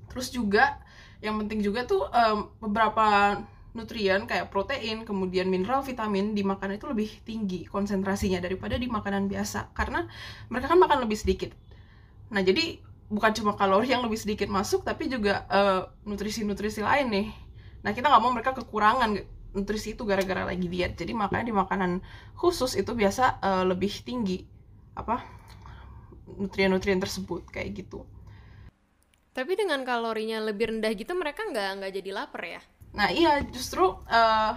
terus 0.09 0.33
juga 0.33 0.81
yang 1.23 1.37
penting 1.39 1.63
juga 1.63 1.85
tuh 1.85 2.07
um, 2.09 2.51
beberapa 2.63 3.39
nutrien 3.77 4.25
kayak 4.25 4.49
protein, 4.49 5.05
kemudian 5.05 5.45
mineral, 5.45 5.85
vitamin 5.85 6.33
di 6.33 6.41
makanan 6.41 6.81
itu 6.81 6.89
lebih 6.89 7.09
tinggi 7.21 7.69
konsentrasinya 7.69 8.41
daripada 8.41 8.75
di 8.75 8.89
makanan 8.89 9.29
biasa 9.29 9.71
karena 9.77 10.09
mereka 10.49 10.73
kan 10.73 10.79
makan 10.81 11.05
lebih 11.05 11.17
sedikit. 11.19 11.53
Nah, 12.33 12.41
jadi 12.41 12.81
bukan 13.09 13.31
cuma 13.37 13.53
kalori 13.57 13.89
yang 13.89 14.05
lebih 14.05 14.17
sedikit 14.17 14.49
masuk 14.49 14.85
tapi 14.85 15.09
juga 15.09 15.45
nutrisi 16.05 16.41
nutrisi-nutrisi 16.45 16.81
lain 16.81 17.07
nih. 17.13 17.27
Nah, 17.85 17.91
kita 17.93 18.09
nggak 18.09 18.21
mau 18.21 18.33
mereka 18.33 18.51
kekurangan 18.57 19.21
nutrisi 19.53 19.97
itu 19.97 20.05
gara-gara 20.05 20.45
lagi 20.45 20.65
diet. 20.69 20.97
Jadi 20.97 21.13
makanya 21.13 21.45
di 21.49 21.55
makanan 21.55 21.91
khusus 22.37 22.77
itu 22.77 22.93
biasa 22.93 23.41
uh, 23.41 23.63
lebih 23.65 23.89
tinggi 24.05 24.45
apa 24.93 25.25
nutrien-nutrien 26.37 27.01
tersebut 27.01 27.49
kayak 27.49 27.85
gitu. 27.85 28.05
Tapi 29.39 29.55
dengan 29.55 29.87
kalorinya 29.87 30.43
lebih 30.43 30.67
rendah 30.67 30.91
gitu 30.91 31.15
mereka 31.15 31.47
nggak 31.47 31.79
nggak 31.79 31.91
jadi 31.95 32.11
lapar 32.11 32.43
ya? 32.43 32.61
Nah 32.91 33.07
iya 33.07 33.39
justru 33.47 33.87
uh, 33.87 34.53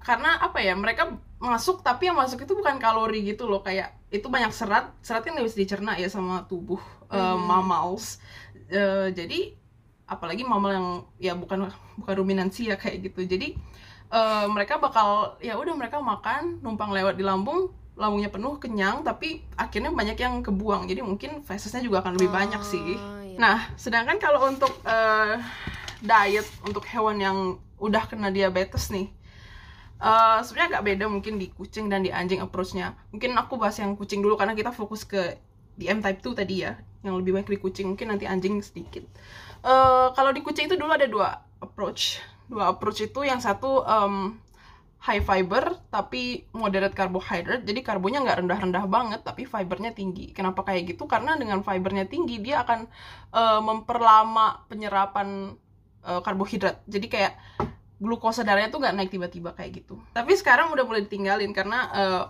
karena 0.00 0.40
apa 0.40 0.64
ya 0.64 0.72
mereka 0.72 1.12
masuk 1.36 1.84
tapi 1.84 2.08
yang 2.08 2.16
masuk 2.16 2.40
itu 2.48 2.56
bukan 2.56 2.80
kalori 2.80 3.20
gitu 3.20 3.44
loh. 3.44 3.60
Kayak 3.60 3.92
itu 4.08 4.32
banyak 4.32 4.48
serat 4.48 4.96
serat 5.04 5.28
kan 5.28 5.36
nggak 5.36 5.44
bisa 5.44 5.60
dicerna 5.60 5.92
ya 6.00 6.08
sama 6.08 6.48
tubuh 6.48 6.80
uh, 7.12 7.36
hmm. 7.36 7.44
mammals 7.44 8.16
uh, 8.72 9.12
jadi 9.12 9.60
apalagi 10.08 10.40
mammal 10.40 10.72
yang 10.72 10.88
ya 11.20 11.32
bukan 11.36 11.68
bukan 12.00 12.14
ruminansi 12.16 12.72
ya 12.72 12.80
kayak 12.80 13.12
gitu. 13.12 13.28
Jadi 13.28 13.60
uh, 14.08 14.48
mereka 14.48 14.80
bakal 14.80 15.36
ya 15.44 15.60
udah 15.60 15.76
mereka 15.76 16.00
makan 16.00 16.64
numpang 16.64 16.96
lewat 16.96 17.20
di 17.20 17.28
lambung 17.28 17.76
lambungnya 17.92 18.32
penuh 18.32 18.56
kenyang 18.56 19.04
tapi 19.04 19.44
akhirnya 19.60 19.92
banyak 19.92 20.16
yang 20.16 20.40
kebuang. 20.40 20.88
Jadi 20.88 21.04
mungkin 21.04 21.44
fesesnya 21.44 21.84
juga 21.84 22.00
akan 22.00 22.16
lebih 22.16 22.32
oh, 22.32 22.34
banyak 22.40 22.62
sih 22.64 22.96
iya. 23.32 23.38
nah 23.40 23.58
sedangkan 23.80 24.20
kalau 24.20 24.44
untuk 24.46 24.72
uh, 24.84 25.40
diet 26.02 26.46
untuk 26.68 26.84
hewan 26.88 27.16
yang 27.18 27.38
udah 27.80 28.04
kena 28.06 28.30
diabetes 28.30 28.92
nih 28.92 29.10
Uh, 30.02 30.42
sebenarnya 30.42 30.68
agak 30.74 30.84
beda 30.90 31.04
mungkin 31.06 31.38
di 31.38 31.46
kucing 31.54 31.86
dan 31.86 32.02
di 32.02 32.10
anjing 32.10 32.42
approach-nya. 32.42 32.98
Mungkin 33.14 33.38
aku 33.38 33.54
bahas 33.54 33.78
yang 33.78 33.94
kucing 33.94 34.18
dulu 34.18 34.34
karena 34.34 34.50
kita 34.58 34.74
fokus 34.74 35.06
ke 35.06 35.38
di 35.78 35.86
M 35.86 36.02
type 36.02 36.18
2 36.18 36.42
tadi 36.42 36.66
ya, 36.66 36.74
yang 37.06 37.22
lebih 37.22 37.38
banyak 37.38 37.54
di 37.54 37.58
kucing. 37.62 37.86
Mungkin 37.94 38.10
nanti 38.10 38.26
anjing 38.26 38.58
sedikit. 38.66 39.06
Uh, 39.62 40.10
kalau 40.18 40.34
di 40.34 40.42
kucing 40.42 40.66
itu 40.66 40.74
dulu 40.74 40.90
ada 40.90 41.06
dua 41.06 41.46
approach. 41.62 42.18
Dua 42.50 42.74
approach 42.74 42.98
itu 43.06 43.22
yang 43.22 43.38
satu 43.38 43.86
um, 43.86 44.34
high 45.02 45.18
fiber 45.18 45.82
tapi 45.90 46.46
moderate 46.54 46.94
carbohydrate. 46.94 47.66
Jadi 47.66 47.82
karbonya 47.82 48.22
nggak 48.22 48.38
rendah-rendah 48.46 48.84
banget 48.86 49.20
tapi 49.26 49.42
fibernya 49.50 49.90
tinggi. 49.90 50.30
Kenapa 50.30 50.62
kayak 50.62 50.94
gitu? 50.94 51.10
Karena 51.10 51.34
dengan 51.34 51.66
fibernya 51.66 52.06
tinggi 52.06 52.38
dia 52.38 52.62
akan 52.62 52.86
uh, 53.34 53.60
memperlama 53.60 54.62
penyerapan 54.70 55.58
uh, 56.06 56.20
karbohidrat. 56.22 56.86
Jadi 56.86 57.06
kayak 57.10 57.34
glukosa 57.98 58.46
darahnya 58.46 58.70
tuh 58.70 58.78
nggak 58.82 58.94
naik 58.94 59.10
tiba-tiba 59.10 59.50
kayak 59.58 59.82
gitu. 59.82 59.98
Tapi 60.14 60.38
sekarang 60.38 60.70
udah 60.70 60.86
mulai 60.86 61.02
ditinggalin 61.02 61.50
karena 61.50 61.78
uh, 61.90 62.24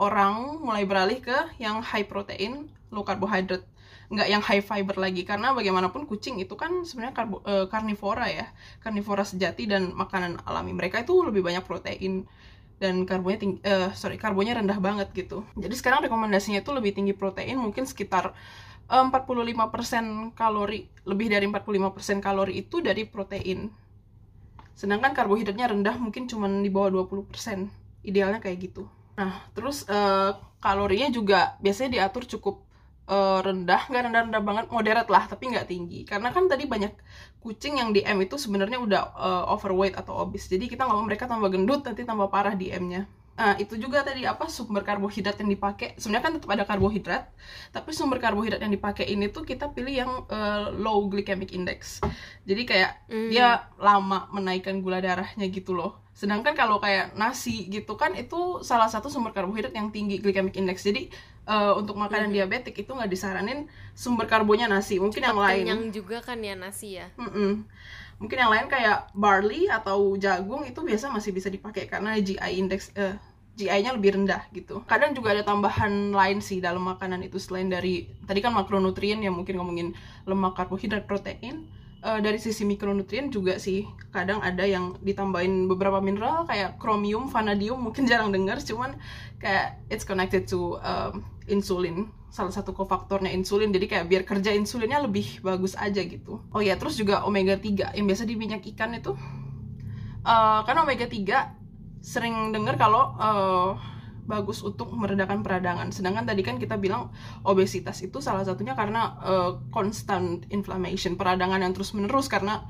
orang 0.00 0.64
mulai 0.64 0.88
beralih 0.88 1.20
ke 1.20 1.60
yang 1.60 1.84
high 1.84 2.08
protein, 2.08 2.72
low 2.88 3.04
carbohydrate, 3.04 3.68
nggak 4.12 4.28
yang 4.28 4.42
high 4.44 4.60
fiber 4.60 5.00
lagi. 5.00 5.24
Karena 5.24 5.56
bagaimanapun 5.56 6.04
kucing 6.04 6.36
itu 6.38 6.52
kan 6.52 6.84
sebenarnya 6.84 7.16
karbo, 7.16 7.40
uh, 7.48 7.66
karnivora 7.72 8.28
ya, 8.28 8.46
karnivora 8.84 9.24
sejati 9.24 9.64
dan 9.64 9.96
makanan 9.96 10.44
alami. 10.44 10.76
Mereka 10.76 11.08
itu 11.08 11.16
lebih 11.24 11.40
banyak 11.40 11.64
protein 11.64 12.28
dan 12.76 13.06
karbonya 13.08 13.38
tinggi, 13.38 13.58
uh, 13.64 13.94
sorry 13.96 14.20
karbonya 14.20 14.58
rendah 14.58 14.76
banget 14.82 15.08
gitu. 15.16 15.46
Jadi 15.56 15.74
sekarang 15.78 16.04
rekomendasinya 16.04 16.60
itu 16.60 16.70
lebih 16.74 16.92
tinggi 16.92 17.14
protein 17.16 17.56
mungkin 17.56 17.88
sekitar 17.88 18.34
45% 18.92 20.36
kalori 20.36 20.84
lebih 21.08 21.32
dari 21.32 21.46
45% 21.48 22.20
kalori 22.20 22.60
itu 22.60 22.84
dari 22.84 23.08
protein. 23.08 23.72
Sedangkan 24.76 25.16
karbohidratnya 25.16 25.72
rendah 25.72 25.96
mungkin 25.96 26.28
cuma 26.28 26.50
di 26.50 26.68
bawah 26.68 27.06
20% 27.08 27.70
idealnya 28.04 28.42
kayak 28.42 28.58
gitu. 28.68 28.84
Nah 29.16 29.46
terus 29.56 29.86
uh, 29.88 30.36
kalorinya 30.58 31.08
juga 31.08 31.54
biasanya 31.62 32.02
diatur 32.02 32.26
cukup 32.26 32.60
uh, 33.08 33.40
rendah 33.42 33.88
nggak 33.88 34.02
rendah-rendah 34.10 34.42
banget 34.42 34.66
moderate 34.70 35.10
lah 35.10 35.24
tapi 35.26 35.50
nggak 35.50 35.66
tinggi 35.70 36.04
karena 36.06 36.30
kan 36.30 36.46
tadi 36.46 36.68
banyak 36.68 36.92
kucing 37.42 37.82
yang 37.82 37.90
di 37.90 38.06
M 38.06 38.22
itu 38.22 38.38
sebenarnya 38.38 38.78
udah 38.78 39.02
uh, 39.14 39.44
overweight 39.54 39.98
atau 39.98 40.22
obese 40.22 40.46
jadi 40.52 40.70
kita 40.70 40.86
nggak 40.86 40.98
mau 40.98 41.06
mereka 41.06 41.24
tambah 41.26 41.50
gendut 41.50 41.82
nanti 41.82 42.06
tambah 42.06 42.30
parah 42.30 42.54
di 42.54 42.70
M-nya 42.70 43.06
Nah, 43.32 43.56
itu 43.56 43.80
juga 43.80 44.04
tadi 44.04 44.28
apa 44.28 44.44
sumber 44.52 44.84
karbohidrat 44.84 45.40
yang 45.40 45.48
dipakai. 45.48 45.96
Sebenarnya 45.96 46.24
kan 46.24 46.32
tetap 46.36 46.50
ada 46.52 46.64
karbohidrat, 46.68 47.32
tapi 47.72 47.90
sumber 47.96 48.20
karbohidrat 48.20 48.60
yang 48.60 48.72
dipakai 48.72 49.08
ini 49.08 49.32
tuh 49.32 49.48
kita 49.48 49.72
pilih 49.72 49.94
yang 50.04 50.12
uh, 50.28 50.68
low 50.68 51.08
glycemic 51.08 51.56
index. 51.56 52.04
Jadi 52.44 52.62
kayak 52.68 53.08
mm. 53.08 53.32
dia 53.32 53.72
lama 53.80 54.28
menaikkan 54.36 54.84
gula 54.84 55.00
darahnya 55.00 55.48
gitu 55.48 55.72
loh. 55.72 56.01
Sedangkan 56.12 56.52
kalau 56.52 56.78
kayak 56.78 57.16
nasi 57.16 57.66
gitu 57.72 57.96
kan 57.96 58.12
itu 58.14 58.60
salah 58.60 58.86
satu 58.86 59.08
sumber 59.08 59.32
karbohidrat 59.32 59.72
yang 59.72 59.88
tinggi 59.88 60.20
glycemic 60.20 60.54
index. 60.54 60.84
Jadi 60.84 61.08
uh, 61.48 61.74
untuk 61.76 61.96
makanan 61.96 62.30
mm. 62.30 62.36
diabetik 62.36 62.76
itu 62.84 62.92
nggak 62.92 63.10
disaranin 63.10 63.66
sumber 63.96 64.28
karbonya 64.28 64.68
nasi. 64.68 65.00
Mungkin 65.00 65.24
Cepet 65.24 65.30
yang 65.32 65.40
lain. 65.40 65.64
Yang 65.64 65.82
juga 66.02 66.18
kan 66.20 66.38
ya 66.40 66.54
nasi 66.54 67.00
ya. 67.00 67.08
Mm 67.16 67.30
-mm 67.32 67.52
mungkin 68.22 68.38
yang 68.38 68.54
lain 68.54 68.70
kayak 68.70 69.10
barley 69.18 69.66
atau 69.66 70.14
jagung 70.14 70.62
itu 70.62 70.78
biasa 70.78 71.10
masih 71.10 71.34
bisa 71.34 71.50
dipakai 71.50 71.90
karena 71.90 72.14
GI 72.14 72.54
index 72.54 72.94
uh, 72.94 73.18
GI-nya 73.52 73.92
lebih 73.92 74.16
rendah 74.16 74.48
gitu. 74.56 74.80
Kadang 74.88 75.12
juga 75.12 75.36
ada 75.36 75.44
tambahan 75.44 76.14
lain 76.14 76.40
sih 76.40 76.62
dalam 76.62 76.88
makanan 76.88 77.20
itu 77.20 77.36
selain 77.36 77.68
dari 77.68 78.08
tadi 78.24 78.40
kan 78.40 78.54
makronutrien 78.56 79.20
yang 79.20 79.36
mungkin 79.36 79.60
ngomongin 79.60 79.88
lemak, 80.24 80.56
karbohidrat, 80.56 81.04
protein. 81.04 81.68
Uh, 82.02 82.18
dari 82.18 82.34
sisi 82.42 82.66
mikronutrien 82.66 83.30
juga 83.30 83.62
sih 83.62 83.86
kadang 84.10 84.42
ada 84.42 84.66
yang 84.66 84.98
ditambahin 85.06 85.70
beberapa 85.70 86.02
mineral 86.02 86.42
kayak 86.50 86.74
kromium, 86.82 87.30
vanadium 87.30 87.78
mungkin 87.78 88.06
jarang 88.10 88.34
dengar 88.34 88.58
cuman 88.58 88.98
kayak 89.38 89.78
it's 89.86 90.02
connected 90.02 90.50
to 90.50 90.82
um, 90.82 91.22
insulin 91.46 92.10
salah 92.26 92.50
satu 92.50 92.74
kofaktornya 92.74 93.30
insulin 93.30 93.70
jadi 93.70 93.86
kayak 93.86 94.06
biar 94.10 94.22
kerja 94.26 94.50
insulinnya 94.50 94.98
lebih 94.98 95.46
bagus 95.46 95.78
aja 95.78 96.02
gitu. 96.02 96.42
Oh 96.50 96.58
ya 96.58 96.74
terus 96.74 96.98
juga 96.98 97.22
omega 97.22 97.54
3 97.54 97.94
yang 97.94 98.06
biasa 98.10 98.26
di 98.26 98.34
minyak 98.34 98.66
ikan 98.74 98.98
itu 98.98 99.14
uh, 100.26 100.60
karena 100.66 100.82
omega 100.82 101.06
3 101.06 102.02
sering 102.02 102.50
dengar 102.50 102.74
kalau 102.74 103.14
uh, 103.14 103.78
bagus 104.24 104.62
untuk 104.62 104.90
meredakan 104.94 105.42
peradangan. 105.42 105.90
Sedangkan 105.90 106.24
tadi 106.26 106.42
kan 106.46 106.56
kita 106.56 106.78
bilang 106.78 107.10
obesitas 107.42 108.00
itu 108.02 108.22
salah 108.22 108.46
satunya 108.46 108.72
karena 108.72 109.18
uh, 109.22 109.50
constant 109.74 110.46
inflammation, 110.54 111.18
peradangan 111.18 111.62
yang 111.62 111.74
terus-menerus 111.74 112.30
karena 112.30 112.64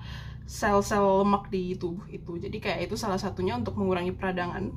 sel-sel 0.49 1.25
lemak 1.25 1.49
di 1.53 1.77
tubuh 1.77 2.05
itu. 2.09 2.41
Jadi 2.41 2.59
kayak 2.59 2.91
itu 2.91 2.97
salah 2.99 3.21
satunya 3.21 3.57
untuk 3.57 3.77
mengurangi 3.77 4.17
peradangan 4.17 4.73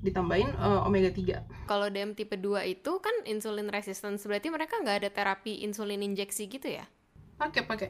ditambahin 0.00 0.56
uh, 0.56 0.88
omega 0.88 1.12
3. 1.12 1.68
Kalau 1.68 1.86
DM 1.92 2.16
tipe 2.16 2.34
2 2.34 2.64
itu 2.72 2.92
kan 3.04 3.14
insulin 3.28 3.68
resistance, 3.68 4.24
berarti 4.24 4.48
mereka 4.48 4.80
nggak 4.80 5.04
ada 5.04 5.10
terapi 5.12 5.60
insulin 5.62 6.00
injeksi 6.00 6.48
gitu 6.48 6.68
ya? 6.72 6.88
Pakai, 7.36 7.68
pakai. 7.68 7.88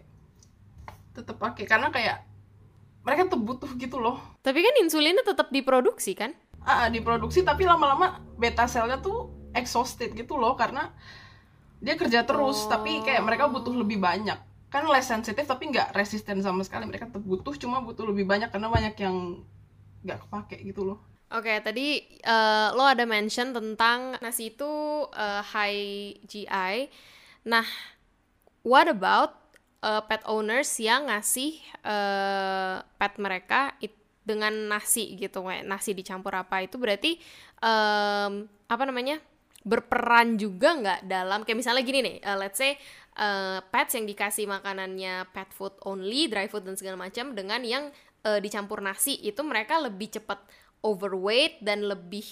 Tetap 1.14 1.38
pakai 1.38 1.66
karena 1.66 1.90
kayak 1.94 2.30
mereka 3.04 3.32
tuh 3.32 3.40
butuh 3.40 3.70
gitu 3.80 3.96
loh 3.96 4.20
tapi 4.44 4.60
kan 4.60 4.74
insulinnya 4.80 5.24
tetap 5.24 5.48
diproduksi 5.48 6.12
kan 6.12 6.36
ah 6.64 6.88
diproduksi 6.92 7.40
tapi 7.42 7.64
lama-lama 7.64 8.20
beta 8.36 8.68
selnya 8.68 9.00
tuh 9.00 9.32
exhausted 9.56 10.12
gitu 10.12 10.36
loh 10.36 10.54
karena 10.54 10.92
dia 11.80 11.96
kerja 11.96 12.22
terus 12.28 12.64
oh. 12.64 12.68
tapi 12.68 13.00
kayak 13.00 13.24
mereka 13.24 13.48
butuh 13.48 13.72
lebih 13.72 13.96
banyak 13.96 14.36
kan 14.70 14.86
less 14.86 15.10
sensitif 15.10 15.48
tapi 15.48 15.72
nggak 15.72 15.96
resisten 15.96 16.38
sama 16.44 16.62
sekali 16.62 16.86
mereka 16.86 17.10
tetap 17.10 17.24
butuh 17.26 17.56
cuma 17.58 17.82
butuh 17.82 18.06
lebih 18.06 18.28
banyak 18.28 18.52
karena 18.52 18.68
banyak 18.70 18.94
yang 19.02 19.42
nggak 20.06 20.18
kepake 20.28 20.58
gitu 20.64 20.84
loh 20.86 21.00
Oke, 21.30 21.46
okay, 21.46 21.58
tadi 21.62 22.02
uh, 22.26 22.74
lo 22.74 22.90
ada 22.90 23.06
mention 23.06 23.54
tentang 23.54 24.18
nasi 24.18 24.50
itu 24.50 24.66
uh, 25.14 25.38
high 25.46 26.18
GI. 26.26 26.90
Nah, 27.46 27.62
what 28.66 28.90
about 28.90 29.38
uh, 29.78 30.02
pet 30.10 30.26
owners 30.26 30.66
yang 30.82 31.06
ngasih 31.06 31.54
uh, 31.86 32.82
pet 32.98 33.14
mereka 33.22 33.78
it, 33.78 33.94
dengan 34.30 34.54
nasi 34.70 35.18
gitu 35.18 35.42
kayak 35.42 35.66
nasi 35.66 35.90
dicampur 35.90 36.30
apa 36.38 36.62
itu 36.62 36.78
berarti 36.78 37.18
um, 37.58 38.46
apa 38.46 38.84
namanya 38.86 39.18
berperan 39.66 40.38
juga 40.38 40.78
nggak 40.78 41.00
dalam 41.04 41.42
kayak 41.42 41.58
misalnya 41.58 41.82
gini 41.82 42.00
nih 42.00 42.16
uh, 42.22 42.38
let's 42.38 42.56
say 42.62 42.78
uh, 43.18 43.58
pets 43.68 43.98
yang 43.98 44.06
dikasih 44.06 44.46
makanannya 44.46 45.26
pet 45.34 45.50
food 45.50 45.74
only 45.84 46.30
dry 46.30 46.46
food 46.46 46.62
dan 46.62 46.78
segala 46.78 46.96
macam 46.96 47.34
dengan 47.34 47.60
yang 47.66 47.90
uh, 48.24 48.38
dicampur 48.38 48.78
nasi 48.80 49.18
itu 49.20 49.42
mereka 49.42 49.82
lebih 49.82 50.14
cepat 50.16 50.40
overweight 50.80 51.60
dan 51.60 51.84
lebih 51.84 52.24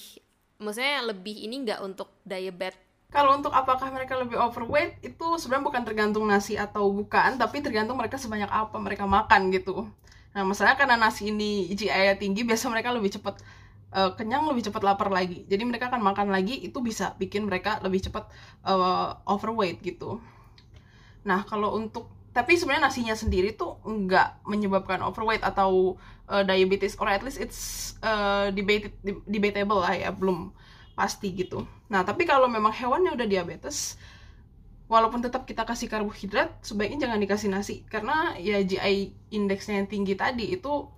maksudnya 0.63 1.05
lebih 1.05 1.37
ini 1.45 1.69
nggak 1.69 1.81
untuk 1.85 2.09
diabetes 2.25 2.89
kalau 3.09 3.41
untuk 3.41 3.57
apakah 3.57 3.89
mereka 3.89 4.21
lebih 4.21 4.37
overweight 4.37 5.01
itu 5.01 5.27
sebenarnya 5.41 5.65
bukan 5.65 5.83
tergantung 5.89 6.29
nasi 6.29 6.61
atau 6.61 6.93
bukan, 6.93 7.41
tapi 7.41 7.65
tergantung 7.65 7.97
mereka 7.97 8.21
sebanyak 8.21 8.53
apa 8.53 8.77
mereka 8.77 9.09
makan 9.09 9.49
gitu. 9.49 9.89
Nah, 10.37 10.43
masalahnya 10.45 10.79
karena 10.79 10.97
nasi 11.01 11.33
ini 11.33 11.71
GI 11.73 12.17
tinggi, 12.21 12.45
biasa 12.45 12.69
mereka 12.69 12.93
lebih 12.93 13.17
cepat 13.17 13.41
uh, 13.93 14.13
kenyang, 14.15 14.45
lebih 14.49 14.69
cepat 14.69 14.83
lapar 14.85 15.09
lagi. 15.09 15.45
Jadi 15.49 15.63
mereka 15.65 15.89
akan 15.89 16.03
makan 16.05 16.29
lagi, 16.29 16.61
itu 16.61 16.79
bisa 16.85 17.17
bikin 17.17 17.49
mereka 17.49 17.81
lebih 17.81 18.05
cepat 18.05 18.29
uh, 18.65 19.17
overweight 19.25 19.81
gitu. 19.81 20.21
Nah, 21.25 21.45
kalau 21.49 21.77
untuk 21.77 22.09
tapi 22.29 22.55
sebenarnya 22.55 22.87
nasinya 22.87 23.17
sendiri 23.19 23.57
tuh 23.57 23.83
nggak 23.83 24.47
menyebabkan 24.47 25.03
overweight 25.03 25.43
atau 25.43 25.99
uh, 26.31 26.45
diabetes 26.47 26.95
or 27.03 27.11
at 27.11 27.25
least 27.25 27.41
it's 27.43 27.95
uh, 28.05 28.53
debated, 28.55 28.95
debatable 29.27 29.83
lah 29.83 29.97
ya, 29.97 30.15
belum 30.15 30.55
pasti 30.95 31.35
gitu. 31.35 31.67
Nah, 31.91 32.07
tapi 32.07 32.29
kalau 32.29 32.47
memang 32.47 32.71
hewannya 32.71 33.15
udah 33.15 33.27
diabetes, 33.27 33.99
walaupun 34.89 35.21
tetap 35.21 35.45
kita 35.45 35.69
kasih 35.69 35.87
karbohidrat, 35.87 36.65
sebaiknya 36.65 37.09
jangan 37.09 37.21
dikasih 37.21 37.49
nasi 37.53 37.75
karena 37.87 38.35
ya 38.41 38.59
GI 38.65 39.13
indeksnya 39.31 39.85
yang 39.85 39.89
tinggi 39.89 40.17
tadi 40.17 40.57
itu 40.57 40.89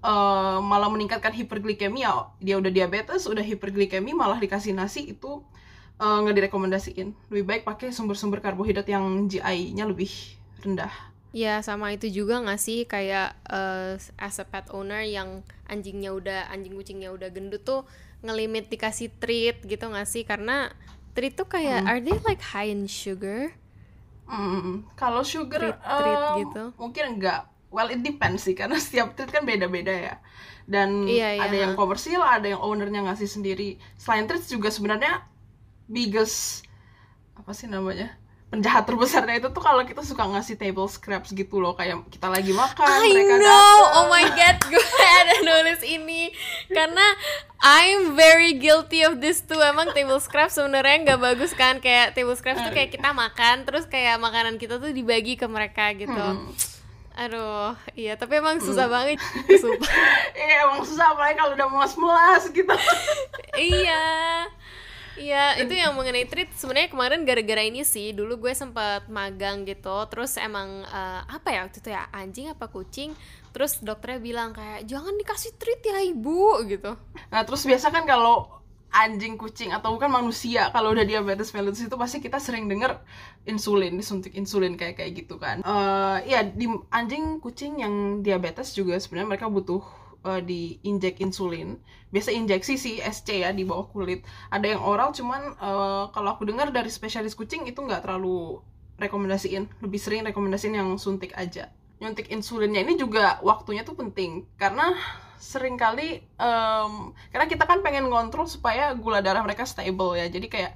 uh, 0.00 0.58
malah 0.62 0.88
meningkatkan 0.88 1.34
hiperglikemia. 1.34 2.30
Dia 2.38 2.56
udah 2.56 2.70
diabetes, 2.70 3.26
udah 3.26 3.42
hiperglikemia, 3.42 4.14
malah 4.14 4.38
dikasih 4.38 4.72
nasi 4.72 5.12
itu 5.12 5.42
uh, 5.98 6.16
nggak 6.22 6.46
direkomendasiin. 6.46 7.12
Lebih 7.28 7.44
baik 7.44 7.62
pakai 7.66 7.90
sumber-sumber 7.90 8.38
karbohidrat 8.38 8.86
yang 8.86 9.26
GI-nya 9.26 9.84
lebih 9.84 10.10
rendah. 10.62 10.94
Ya 11.30 11.62
sama 11.62 11.94
itu 11.94 12.10
juga 12.10 12.42
nggak 12.42 12.58
sih 12.58 12.86
kayak 12.90 13.38
uh, 13.46 13.94
as 14.18 14.36
a 14.42 14.46
pet 14.46 14.66
owner 14.74 15.02
yang 15.06 15.46
anjingnya 15.70 16.10
udah 16.10 16.50
anjing 16.50 16.74
kucingnya 16.74 17.14
udah 17.14 17.30
gendut 17.30 17.62
tuh 17.62 17.86
ngelimit 18.20 18.68
dikasih 18.68 19.08
treat 19.16 19.64
gitu 19.64 19.88
gak 19.88 20.04
sih 20.04 20.28
karena 20.28 20.68
treat 21.12 21.34
tuh 21.34 21.46
kayak 21.46 21.82
hmm. 21.82 21.90
are 21.90 22.00
they 22.00 22.16
like 22.24 22.42
high 22.42 22.68
in 22.68 22.86
sugar 22.86 23.54
Hmm, 24.30 24.86
kalau 24.94 25.26
sugar 25.26 25.58
Treat- 25.58 25.82
treat 25.82 26.20
em, 26.22 26.36
gitu. 26.46 26.64
mungkin 26.78 27.18
enggak. 27.18 27.50
Well, 27.66 27.90
it 27.90 27.98
depends 27.98 28.46
sih 28.46 28.54
karena 28.54 28.78
setiap 28.84 29.18
treat 29.18 29.26
kan 29.26 29.42
beda-beda 29.42 29.90
ya. 29.90 30.14
Dan 30.70 31.02
Iya, 31.10 31.34
iya. 31.34 31.42
ada 31.42 31.56
yang 31.58 31.72
komersil, 31.74 32.22
ada 32.22 32.46
yang 32.46 32.62
ownernya 32.62 33.10
ngasih 33.10 33.26
sendiri. 33.26 33.74
Selain 33.98 34.30
treat 34.30 34.46
juga 34.46 34.70
sebenarnya 34.70 35.26
biggest 35.86 36.62
apa 37.34 37.50
sih 37.50 37.66
namanya? 37.66 38.14
penjahat 38.50 38.82
terbesarnya 38.82 39.38
itu 39.38 39.46
tuh 39.54 39.62
kalau 39.62 39.86
kita 39.86 40.02
suka 40.02 40.26
ngasih 40.26 40.58
table 40.58 40.90
scraps 40.90 41.30
gitu 41.30 41.62
loh 41.62 41.78
kayak 41.78 42.02
kita 42.10 42.26
lagi 42.26 42.50
makan 42.50 42.82
I 42.82 43.14
mereka 43.14 43.34
know, 43.38 43.46
datang. 43.46 43.94
oh 43.94 44.06
my 44.10 44.26
god, 44.26 44.56
gue 44.74 44.86
ada 44.98 45.34
nulis 45.46 45.80
ini 45.86 46.34
karena 46.66 47.06
I'm 47.60 48.16
very 48.16 48.56
guilty 48.56 49.04
of 49.04 49.20
this 49.20 49.44
too. 49.44 49.60
Emang 49.60 49.92
table 49.92 50.16
scraps 50.16 50.56
sebenarnya 50.56 51.04
nggak 51.04 51.20
bagus 51.20 51.52
kan? 51.52 51.76
Kayak 51.84 52.16
table 52.16 52.32
scraps 52.32 52.64
tuh 52.64 52.72
kayak 52.72 52.88
kita 52.88 53.12
makan, 53.12 53.68
terus 53.68 53.84
kayak 53.84 54.16
makanan 54.16 54.56
kita 54.56 54.80
tuh 54.80 54.88
dibagi 54.96 55.36
ke 55.36 55.44
mereka 55.44 55.92
gitu. 55.92 56.08
Hmm. 56.08 56.48
Aduh, 57.20 57.76
iya. 57.92 58.16
Tapi 58.16 58.40
emang 58.40 58.64
susah 58.64 58.88
banget, 58.88 59.20
sumpah. 59.60 59.92
Iya 60.32 60.56
emang 60.64 60.80
susah 60.88 61.12
apalagi 61.12 61.36
kalau 61.36 61.52
udah 61.52 61.68
mulas-mulas 61.68 62.48
gitu. 62.48 62.74
iya 63.60 64.08
Iya, 65.20 65.44
itu 65.62 65.72
yang 65.76 65.92
mengenai 65.92 66.24
treat 66.24 66.48
sebenarnya 66.56 66.88
kemarin 66.88 67.28
gara-gara 67.28 67.60
ini 67.60 67.84
sih. 67.84 68.16
Dulu 68.16 68.40
gue 68.40 68.52
sempat 68.56 69.06
magang 69.12 69.68
gitu, 69.68 69.94
terus 70.08 70.40
emang 70.40 70.86
eh, 70.88 71.20
apa 71.28 71.48
ya 71.52 71.68
waktu 71.68 71.78
itu 71.84 71.90
ya 71.92 72.08
anjing 72.10 72.48
apa 72.48 72.66
kucing. 72.72 73.12
Terus 73.50 73.82
dokternya 73.82 74.20
bilang 74.22 74.50
kayak 74.54 74.86
jangan 74.86 75.14
dikasih 75.18 75.52
treat 75.58 75.82
ya 75.82 75.98
ibu 76.04 76.62
gitu. 76.70 76.94
Nah 77.32 77.42
terus 77.42 77.66
biasa 77.66 77.90
kan 77.90 78.06
kalau 78.06 78.60
anjing, 78.90 79.38
kucing 79.38 79.70
atau 79.70 79.94
bukan 79.94 80.10
manusia 80.10 80.68
kalau 80.74 80.90
udah 80.90 81.06
diabetes 81.06 81.54
mellitus 81.54 81.86
itu 81.86 81.94
pasti 81.94 82.18
kita 82.18 82.42
sering 82.42 82.66
denger 82.66 82.98
insulin, 83.46 83.94
disuntik 83.94 84.34
insulin 84.34 84.74
kayak 84.74 84.98
kayak 84.98 85.24
gitu 85.24 85.38
kan. 85.38 85.62
Eh 85.62 86.18
ya 86.26 86.42
di 86.42 86.66
anjing, 86.90 87.38
kucing 87.38 87.82
yang 87.82 88.20
diabetes 88.26 88.74
juga 88.74 88.98
sebenarnya 88.98 89.38
mereka 89.38 89.46
butuh 89.46 89.82
eh, 90.26 90.42
diinjek 90.42 91.22
insulin. 91.22 91.78
Biasa 92.10 92.34
injeksi 92.34 92.74
sih 92.74 92.94
SC 92.98 93.46
ya 93.46 93.54
di 93.54 93.62
bawah 93.62 93.86
kulit. 93.86 94.26
Ada 94.50 94.74
yang 94.74 94.82
oral 94.82 95.14
cuman 95.14 95.54
eh, 95.54 96.04
kalau 96.10 96.28
aku 96.34 96.42
dengar 96.46 96.74
dari 96.74 96.90
spesialis 96.90 97.38
kucing 97.38 97.70
itu 97.70 97.78
nggak 97.78 98.02
terlalu 98.02 98.58
rekomendasiin, 99.00 99.80
lebih 99.80 99.96
sering 99.96 100.28
rekomendasiin 100.28 100.76
yang 100.76 100.90
suntik 101.00 101.32
aja. 101.32 101.72
Nyuntik 102.00 102.32
insulinnya 102.32 102.80
ini 102.80 102.96
juga 102.96 103.36
waktunya 103.44 103.84
tuh 103.84 103.94
penting. 103.94 104.48
Karena 104.56 104.96
sering 105.40 105.76
kali 105.76 106.20
em, 106.20 106.92
karena 107.32 107.46
kita 107.48 107.64
kan 107.64 107.80
pengen 107.80 108.08
ngontrol 108.08 108.44
supaya 108.48 108.92
gula 108.96 109.20
darah 109.20 109.44
mereka 109.44 109.68
stable 109.68 110.16
ya. 110.16 110.26
Jadi 110.32 110.48
kayak 110.48 110.72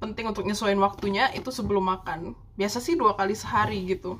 penting 0.00 0.26
untuk 0.32 0.42
nyesuaiin 0.48 0.80
waktunya 0.80 1.28
itu 1.36 1.52
sebelum 1.52 1.84
makan. 1.86 2.32
Biasa 2.56 2.80
sih 2.80 2.96
dua 2.96 3.14
kali 3.14 3.36
sehari 3.36 3.84
gitu. 3.86 4.16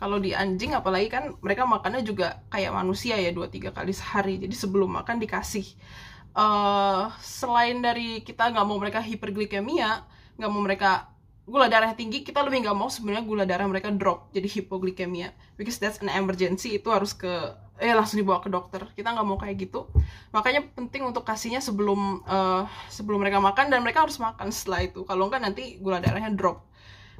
Kalau 0.00 0.16
di 0.16 0.32
anjing 0.32 0.72
apalagi 0.72 1.12
kan 1.12 1.36
mereka 1.44 1.68
makannya 1.68 2.00
juga 2.00 2.40
kayak 2.48 2.72
manusia 2.72 3.20
ya 3.20 3.30
dua 3.36 3.52
tiga 3.52 3.70
kali 3.70 3.92
sehari. 3.92 4.40
Jadi 4.40 4.56
sebelum 4.56 4.88
makan 4.96 5.20
dikasih. 5.20 5.66
Eh 6.32 7.04
selain 7.20 7.84
dari 7.84 8.24
kita 8.24 8.48
nggak 8.48 8.64
mau 8.64 8.80
mereka 8.80 9.04
hiperglikemia 9.04 10.04
nggak 10.40 10.50
mau 10.50 10.62
mereka 10.64 11.12
gula 11.50 11.66
darah 11.66 11.90
tinggi 11.98 12.22
kita 12.22 12.46
lebih 12.46 12.62
nggak 12.62 12.78
mau 12.78 12.86
sebenarnya 12.86 13.26
gula 13.26 13.42
darah 13.42 13.66
mereka 13.66 13.90
drop 13.90 14.30
jadi 14.30 14.46
hipoglikemia. 14.46 15.34
Because 15.58 15.82
that's 15.82 15.98
an 15.98 16.08
emergency 16.08 16.78
itu 16.78 16.88
harus 16.94 17.10
ke 17.10 17.28
eh 17.82 17.90
langsung 17.90 18.22
dibawa 18.22 18.38
ke 18.38 18.46
dokter. 18.46 18.86
Kita 18.94 19.10
nggak 19.10 19.26
mau 19.26 19.34
kayak 19.34 19.58
gitu. 19.58 19.90
Makanya 20.30 20.62
penting 20.78 21.02
untuk 21.10 21.26
kasihnya 21.26 21.58
sebelum 21.58 22.22
eh, 22.22 22.62
sebelum 22.86 23.18
mereka 23.18 23.42
makan 23.42 23.66
dan 23.74 23.82
mereka 23.82 24.06
harus 24.06 24.22
makan 24.22 24.54
setelah 24.54 24.86
itu. 24.86 25.02
Kalau 25.02 25.26
enggak 25.26 25.42
nanti 25.42 25.82
gula 25.82 25.98
darahnya 25.98 26.30
drop. 26.30 26.62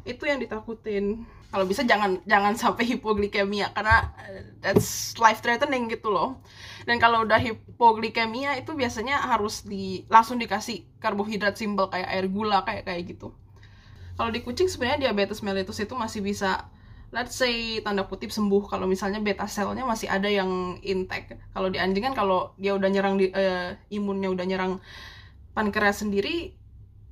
Itu 0.07 0.31
yang 0.31 0.39
ditakutin. 0.39 1.27
Kalau 1.51 1.67
bisa 1.67 1.83
jangan 1.83 2.23
jangan 2.23 2.55
sampai 2.55 2.87
hipoglikemia 2.87 3.75
karena 3.75 4.15
eh, 4.31 4.55
that's 4.63 5.19
life 5.19 5.43
threatening 5.43 5.91
gitu 5.91 6.15
loh. 6.15 6.39
Dan 6.87 7.03
kalau 7.03 7.27
udah 7.27 7.43
hipoglikemia 7.43 8.55
itu 8.63 8.79
biasanya 8.79 9.27
harus 9.27 9.67
di 9.67 10.07
langsung 10.07 10.39
dikasih 10.39 10.87
karbohidrat 11.03 11.59
simpel 11.59 11.91
kayak 11.91 12.09
air 12.09 12.31
gula 12.31 12.63
kayak 12.63 12.87
kayak 12.87 13.05
gitu 13.11 13.35
kalau 14.21 14.29
di 14.37 14.45
kucing 14.45 14.69
sebenarnya 14.69 15.09
diabetes 15.09 15.41
mellitus 15.41 15.81
itu 15.81 15.97
masih 15.97 16.21
bisa 16.21 16.69
let's 17.09 17.41
say 17.41 17.81
tanda 17.81 18.05
kutip 18.05 18.29
sembuh 18.29 18.69
kalau 18.69 18.85
misalnya 18.85 19.17
beta 19.17 19.49
selnya 19.49 19.89
masih 19.89 20.13
ada 20.13 20.29
yang 20.29 20.77
intact. 20.85 21.41
Kalau 21.57 21.73
di 21.73 21.81
anjing 21.81 22.05
kan 22.05 22.13
kalau 22.13 22.53
dia 22.61 22.77
udah 22.77 22.93
nyerang 22.93 23.17
di 23.17 23.33
eh, 23.33 23.81
imunnya 23.89 24.29
udah 24.29 24.45
nyerang 24.45 24.73
pankreas 25.57 26.05
sendiri 26.05 26.53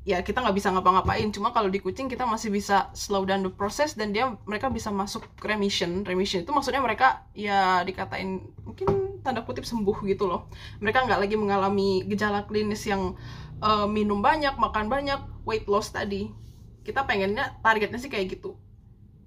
ya 0.04 0.20
kita 0.20 0.44
nggak 0.44 0.52
bisa 0.52 0.68
ngapa-ngapain. 0.68 1.32
Cuma 1.32 1.56
kalau 1.56 1.72
di 1.72 1.80
kucing 1.80 2.12
kita 2.12 2.28
masih 2.28 2.52
bisa 2.52 2.92
slow 2.92 3.24
down 3.24 3.40
the 3.40 3.48
process 3.48 3.96
dan 3.96 4.12
dia 4.12 4.28
mereka 4.44 4.68
bisa 4.68 4.92
masuk 4.92 5.24
remission. 5.40 6.04
Remission 6.04 6.44
itu 6.44 6.52
maksudnya 6.52 6.84
mereka 6.84 7.24
ya 7.32 7.88
dikatain 7.88 8.52
mungkin 8.68 9.18
tanda 9.24 9.48
kutip 9.48 9.64
sembuh 9.64 10.04
gitu 10.04 10.28
loh. 10.28 10.44
Mereka 10.84 11.08
nggak 11.08 11.24
lagi 11.24 11.40
mengalami 11.40 12.04
gejala 12.04 12.44
klinis 12.44 12.84
yang 12.84 13.16
eh, 13.64 13.86
minum 13.88 14.20
banyak, 14.20 14.60
makan 14.60 14.92
banyak, 14.92 15.24
weight 15.48 15.64
loss 15.66 15.88
tadi. 15.88 16.47
Kita 16.88 17.05
pengennya 17.05 17.61
targetnya 17.61 18.01
sih 18.01 18.09
kayak 18.09 18.40
gitu 18.40 18.57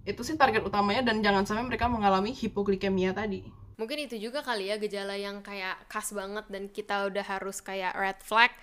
itu 0.02 0.22
sih 0.26 0.34
target 0.34 0.66
utamanya 0.66 1.06
dan 1.06 1.22
jangan 1.22 1.46
sampai 1.46 1.66
mereka 1.66 1.86
mengalami 1.86 2.34
hipoglikemia 2.34 3.14
tadi. 3.14 3.46
Mungkin 3.78 4.10
itu 4.10 4.18
juga 4.18 4.46
kali 4.46 4.70
ya 4.70 4.78
gejala 4.78 5.18
yang 5.18 5.42
kayak 5.42 5.90
khas 5.90 6.14
banget 6.14 6.46
dan 6.50 6.70
kita 6.70 7.10
udah 7.10 7.26
harus 7.26 7.62
kayak 7.62 7.94
red 7.98 8.20
flag 8.22 8.54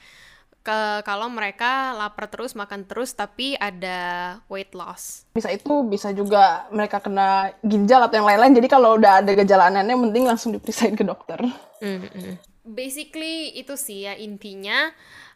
ke 0.62 0.78
kalau 1.06 1.30
mereka 1.30 1.94
lapar 1.94 2.28
terus 2.28 2.52
makan 2.52 2.84
terus 2.84 3.14
tapi 3.14 3.54
ada 3.58 4.38
weight 4.50 4.74
loss. 4.74 5.26
Bisa 5.34 5.50
itu, 5.54 5.86
bisa 5.86 6.10
juga 6.10 6.66
mereka 6.74 6.98
kena 6.98 7.54
ginjal 7.62 8.02
atau 8.04 8.18
yang 8.18 8.28
lain-lain. 8.28 8.58
Jadi 8.58 8.68
kalau 8.68 8.98
udah 8.98 9.22
ada 9.22 9.30
gejala 9.32 9.70
aneh-aneh, 9.70 9.94
mending 9.94 10.26
langsung 10.26 10.50
diperiksain 10.54 10.98
ke 10.98 11.06
dokter. 11.06 11.38
Basically 12.68 13.56
itu 13.56 13.78
sih 13.78 14.04
ya 14.04 14.18
intinya 14.18 14.92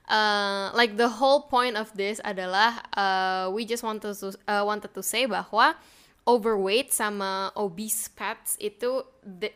uh, 0.08 0.70
like 0.74 0.96
the 0.96 1.20
whole 1.20 1.46
point 1.46 1.76
of 1.76 1.92
this 1.94 2.18
adalah 2.24 2.82
uh, 2.96 3.46
we 3.52 3.66
just 3.66 3.82
wanted 3.82 4.14
to 4.14 4.34
uh, 4.48 4.64
wanted 4.64 4.90
to 4.90 5.02
say 5.02 5.26
bahwa 5.28 5.74
overweight 6.26 6.94
sama 6.94 7.50
obese 7.58 8.06
pets 8.14 8.54
itu 8.62 9.02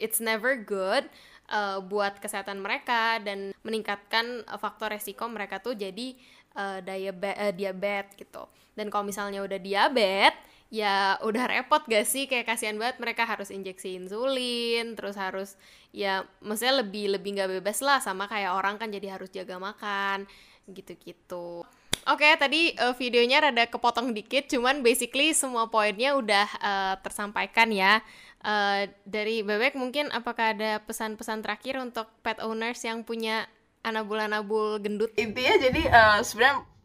it's 0.03 0.19
never 0.19 0.59
good 0.59 1.07
uh, 1.51 1.79
buat 1.83 2.19
kesehatan 2.19 2.59
mereka 2.59 3.23
dan 3.23 3.55
meningkatkan 3.63 4.43
uh, 4.47 4.59
faktor 4.59 4.91
resiko 4.95 5.27
mereka 5.31 5.63
tuh 5.63 5.79
jadi 5.79 6.15
uh, 6.59 6.79
diabe- 6.83 7.39
uh, 7.39 7.53
diabetes 7.55 8.19
gitu. 8.19 8.47
Dan 8.77 8.93
kalau 8.93 9.09
misalnya 9.09 9.41
udah 9.41 9.57
diabetes 9.57 10.37
ya 10.71 11.17
udah 11.23 11.45
repot 11.47 11.83
gak 11.87 12.07
sih? 12.07 12.27
Kayak 12.27 12.55
kasihan 12.55 12.77
banget 12.77 12.99
mereka 12.99 13.23
harus 13.25 13.55
injeksi 13.55 13.97
insulin 13.97 14.99
terus 14.99 15.17
harus 15.17 15.55
ya 15.95 16.27
maksudnya 16.43 16.83
lebih 16.85 17.17
lebih 17.17 17.39
nggak 17.39 17.51
bebas 17.61 17.79
lah 17.81 18.03
sama 18.03 18.27
kayak 18.27 18.53
orang 18.53 18.77
kan 18.77 18.91
jadi 18.91 19.17
harus 19.17 19.31
jaga 19.31 19.57
makan 19.57 20.27
gitu-gitu. 20.71 21.63
Oke 22.07 22.29
tadi 22.39 22.71
eh, 22.75 22.95
videonya 22.95 23.51
rada 23.51 23.67
kepotong 23.67 24.15
dikit 24.15 24.47
cuman 24.47 24.83
basically 24.83 25.35
semua 25.35 25.67
poinnya 25.71 26.15
udah 26.15 26.47
eh, 26.47 26.95
tersampaikan 27.03 27.71
ya. 27.71 28.03
Eh, 28.47 28.91
dari 29.03 29.43
bebek 29.43 29.75
mungkin 29.75 30.11
apakah 30.15 30.55
ada 30.55 30.79
pesan-pesan 30.87 31.43
terakhir 31.43 31.83
untuk 31.83 32.07
pet 32.23 32.39
owners 32.39 32.79
yang 32.87 33.03
punya 33.03 33.51
anabul-anabul 33.83 34.79
gendut? 34.79 35.11
Intinya 35.19 35.55
jadi 35.59 35.83
eh, 35.83 36.19
sebenarnya 36.23 36.76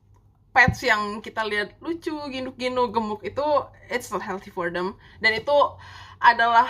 pets 0.52 0.84
yang 0.84 1.24
kita 1.26 1.42
lihat 1.48 1.80
lucu, 1.84 2.12
ginuk-ginuk, 2.34 2.88
gemuk 2.92 3.22
itu 3.24 3.44
it's 3.88 4.12
not 4.12 4.24
healthy 4.24 4.52
for 4.52 4.68
them. 4.72 4.96
Dan 5.24 5.40
itu 5.40 5.56
adalah 6.22 6.68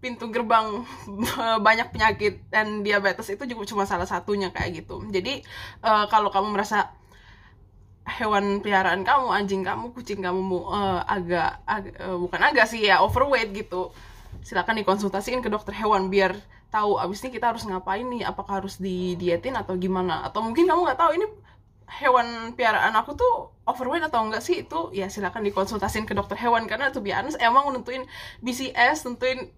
pintu 0.00 0.32
gerbang 0.32 0.82
banyak 1.66 1.88
penyakit 1.92 2.40
dan 2.48 2.80
diabetes 2.86 3.28
itu 3.32 3.44
juga 3.44 3.62
cuma 3.70 3.84
salah 3.86 4.08
satunya 4.08 4.48
kayak 4.54 4.84
gitu. 4.84 5.04
Jadi 5.12 5.44
eh, 5.84 6.04
kalau 6.12 6.28
kamu 6.34 6.56
merasa 6.56 6.90
hewan 8.18 8.58
peliharaan 8.64 9.02
kamu, 9.06 9.26
anjing 9.38 9.62
kamu, 9.62 9.92
kucing 9.96 10.20
kamu 10.24 10.40
eh, 10.72 11.00
agak, 11.06 11.48
ag- 11.68 11.94
eh, 11.96 12.16
bukan 12.16 12.40
agak 12.48 12.66
sih 12.70 12.80
ya 12.88 12.96
overweight 13.04 13.50
gitu, 13.54 13.92
silakan 14.46 14.80
dikonsultasiin 14.82 15.40
ke 15.44 15.48
dokter 15.52 15.74
hewan 15.76 16.08
biar 16.12 16.32
tahu 16.74 16.98
abis 17.02 17.22
ini 17.26 17.30
kita 17.36 17.50
harus 17.54 17.62
ngapain 17.68 18.06
nih, 18.06 18.22
apakah 18.26 18.62
harus 18.62 18.78
didietin 18.78 19.54
atau 19.58 19.74
gimana, 19.78 20.26
atau 20.26 20.40
mungkin 20.42 20.64
kamu 20.70 20.80
nggak 20.86 21.00
tahu 21.02 21.10
ini 21.18 21.26
hewan 21.90 22.54
piaraan 22.54 22.94
aku 22.94 23.18
tuh 23.18 23.50
overweight 23.66 24.06
atau 24.06 24.22
enggak 24.22 24.42
sih 24.42 24.62
itu 24.62 24.94
ya 24.94 25.10
silakan 25.10 25.42
dikonsultasin 25.42 26.06
ke 26.06 26.14
dokter 26.14 26.38
hewan 26.38 26.70
karena 26.70 26.94
tuh 26.94 27.02
honest 27.10 27.38
emang 27.42 27.66
nentuin 27.74 28.06
BCS 28.40 29.10
nentuin 29.10 29.50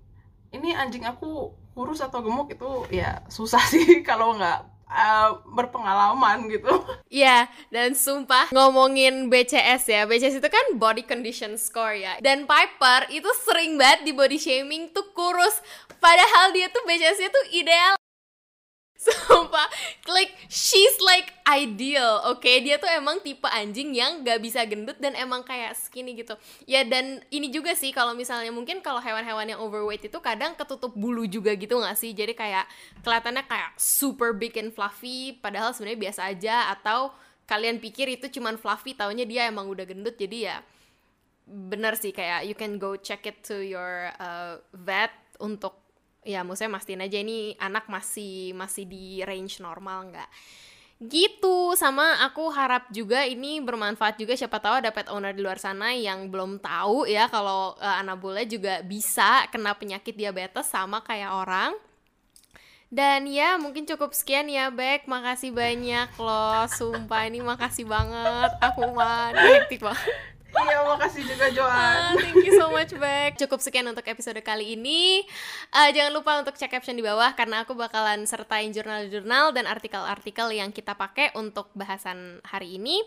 ini 0.53 0.73
anjing 0.73 1.05
aku 1.05 1.53
kurus 1.73 2.05
atau 2.05 2.21
gemuk 2.21 2.53
itu 2.53 2.89
ya 2.93 3.25
susah 3.29 3.61
sih 3.73 4.01
kalau 4.05 4.37
nggak 4.37 4.59
eh, 4.89 5.31
berpengalaman 5.53 6.49
gitu 6.49 6.73
Iya, 7.13 7.45
dan 7.69 7.93
sumpah 7.93 8.49
ngomongin 8.57 9.29
BCS 9.29 9.85
ya, 9.85 10.09
BCS 10.09 10.41
itu 10.41 10.49
kan 10.49 10.81
body 10.81 11.05
condition 11.05 11.61
score 11.61 11.93
ya. 11.93 12.17
Dan 12.25 12.49
Piper 12.49 13.13
itu 13.13 13.29
sering 13.45 13.77
banget 13.77 14.09
di 14.09 14.17
body 14.17 14.41
shaming 14.41 14.89
tuh 14.97 15.13
kurus, 15.13 15.61
padahal 16.01 16.57
dia 16.57 16.73
tuh 16.73 16.81
BCS-nya 16.89 17.29
tuh 17.29 17.45
ideal. 17.53 18.02
Sumpah, 19.27 19.67
like 20.07 20.31
she's 20.47 20.95
like 21.03 21.35
ideal 21.43 22.23
oke 22.23 22.39
okay? 22.39 22.63
dia 22.63 22.79
tuh 22.79 22.87
emang 22.87 23.19
tipe 23.19 23.45
anjing 23.51 23.91
yang 23.93 24.23
gak 24.23 24.39
bisa 24.39 24.63
gendut 24.63 24.95
dan 25.03 25.19
emang 25.19 25.43
kayak 25.43 25.75
skinny 25.75 26.15
gitu 26.15 26.39
ya 26.71 26.87
dan 26.87 27.19
ini 27.35 27.51
juga 27.51 27.75
sih 27.75 27.91
kalau 27.91 28.15
misalnya 28.15 28.55
mungkin 28.55 28.79
kalau 28.79 29.03
hewan-hewan 29.03 29.51
yang 29.51 29.61
overweight 29.61 30.07
itu 30.07 30.19
kadang 30.23 30.55
ketutup 30.55 30.95
bulu 30.95 31.27
juga 31.27 31.53
gitu 31.59 31.83
gak 31.83 31.99
sih 31.99 32.15
jadi 32.15 32.33
kayak 32.33 32.65
kelihatannya 33.03 33.43
kayak 33.51 33.75
super 33.75 34.31
big 34.31 34.55
and 34.55 34.71
fluffy 34.71 35.35
padahal 35.43 35.75
sebenarnya 35.75 36.01
biasa 36.09 36.21
aja 36.31 36.57
atau 36.73 37.11
kalian 37.51 37.83
pikir 37.83 38.07
itu 38.07 38.31
cuman 38.39 38.55
fluffy 38.55 38.95
taunya 38.95 39.27
dia 39.27 39.51
emang 39.51 39.67
udah 39.67 39.85
gendut 39.85 40.15
jadi 40.15 40.39
ya 40.39 40.57
bener 41.45 41.99
sih 41.99 42.15
kayak 42.15 42.47
you 42.47 42.55
can 42.55 42.79
go 42.79 42.95
check 42.95 43.27
it 43.27 43.43
to 43.43 43.61
your 43.61 44.15
uh, 44.23 44.63
vet 44.73 45.11
untuk 45.43 45.82
ya 46.23 46.47
maksudnya 46.47 46.79
mastiin 46.79 47.03
aja 47.03 47.19
ini 47.19 47.59
anak 47.59 47.91
masih 47.91 48.55
masih 48.55 48.87
di 48.87 49.21
range 49.27 49.59
normal 49.59 50.11
nggak. 50.11 50.31
Gitu 51.03 51.75
sama 51.75 52.23
aku 52.23 52.47
harap 52.55 52.87
juga 52.95 53.27
ini 53.27 53.59
bermanfaat 53.59 54.23
juga 54.23 54.39
siapa 54.39 54.63
tahu 54.63 54.87
ada 54.87 54.95
pet 54.95 55.11
owner 55.11 55.35
di 55.35 55.43
luar 55.43 55.59
sana 55.59 55.91
yang 55.91 56.31
belum 56.31 56.63
tahu 56.63 57.11
ya 57.11 57.27
kalau 57.27 57.75
uh, 57.75 57.97
anak 57.99 58.23
bule 58.23 58.47
juga 58.47 58.87
bisa 58.87 59.51
kena 59.51 59.75
penyakit 59.75 60.15
diabetes 60.15 60.71
sama 60.71 61.03
kayak 61.03 61.35
orang. 61.35 61.75
Dan 62.93 63.25
ya 63.25 63.57
mungkin 63.57 63.89
cukup 63.89 64.13
sekian 64.13 64.47
ya 64.53 64.69
Bek. 64.69 65.09
Makasih 65.09 65.51
banyak 65.51 66.13
loh 66.21 66.69
sumpah 66.71 67.25
ini 67.27 67.41
makasih 67.41 67.89
banget. 67.89 68.53
Aku 68.63 68.95
mah 68.95 69.33
hektik 69.33 69.83
banget 69.83 70.32
Iya, 70.53 70.79
makasih 70.85 71.23
juga 71.25 71.47
Joan. 71.49 71.97
Uh, 72.13 72.21
thank 72.21 72.45
you 72.45 72.55
so 72.61 72.69
much, 72.69 72.93
Beck. 72.93 73.41
Cukup 73.41 73.65
sekian 73.65 73.89
untuk 73.89 74.05
episode 74.05 74.37
kali 74.45 74.77
ini. 74.77 75.25
Uh, 75.73 75.89
jangan 75.91 76.13
lupa 76.13 76.37
untuk 76.41 76.55
cek 76.61 76.69
caption 76.69 76.97
di 76.97 77.05
bawah 77.05 77.33
karena 77.33 77.65
aku 77.65 77.73
bakalan 77.73 78.29
sertain 78.29 78.69
jurnal-jurnal 78.71 79.57
dan 79.57 79.65
artikel-artikel 79.65 80.53
yang 80.53 80.69
kita 80.69 80.93
pakai 80.93 81.33
untuk 81.35 81.73
bahasan 81.73 82.45
hari 82.45 82.77
ini. 82.77 83.01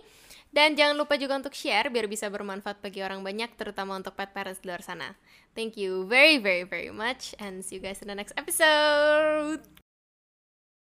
Dan 0.56 0.74
jangan 0.80 0.96
lupa 0.96 1.20
juga 1.20 1.36
untuk 1.36 1.52
share 1.52 1.92
biar 1.92 2.08
bisa 2.08 2.32
bermanfaat 2.32 2.80
bagi 2.80 3.04
orang 3.04 3.22
banyak, 3.22 3.52
terutama 3.60 4.00
untuk 4.00 4.16
pet 4.16 4.32
parents 4.32 4.64
di 4.64 4.72
luar 4.72 4.80
sana. 4.80 5.12
Thank 5.52 5.76
you 5.76 6.08
very, 6.08 6.40
very, 6.40 6.64
very 6.64 6.96
much, 6.96 7.36
and 7.44 7.60
see 7.60 7.76
you 7.76 7.84
guys 7.84 8.00
in 8.00 8.08
the 8.08 8.16
next 8.16 8.32
episode. 8.40 9.85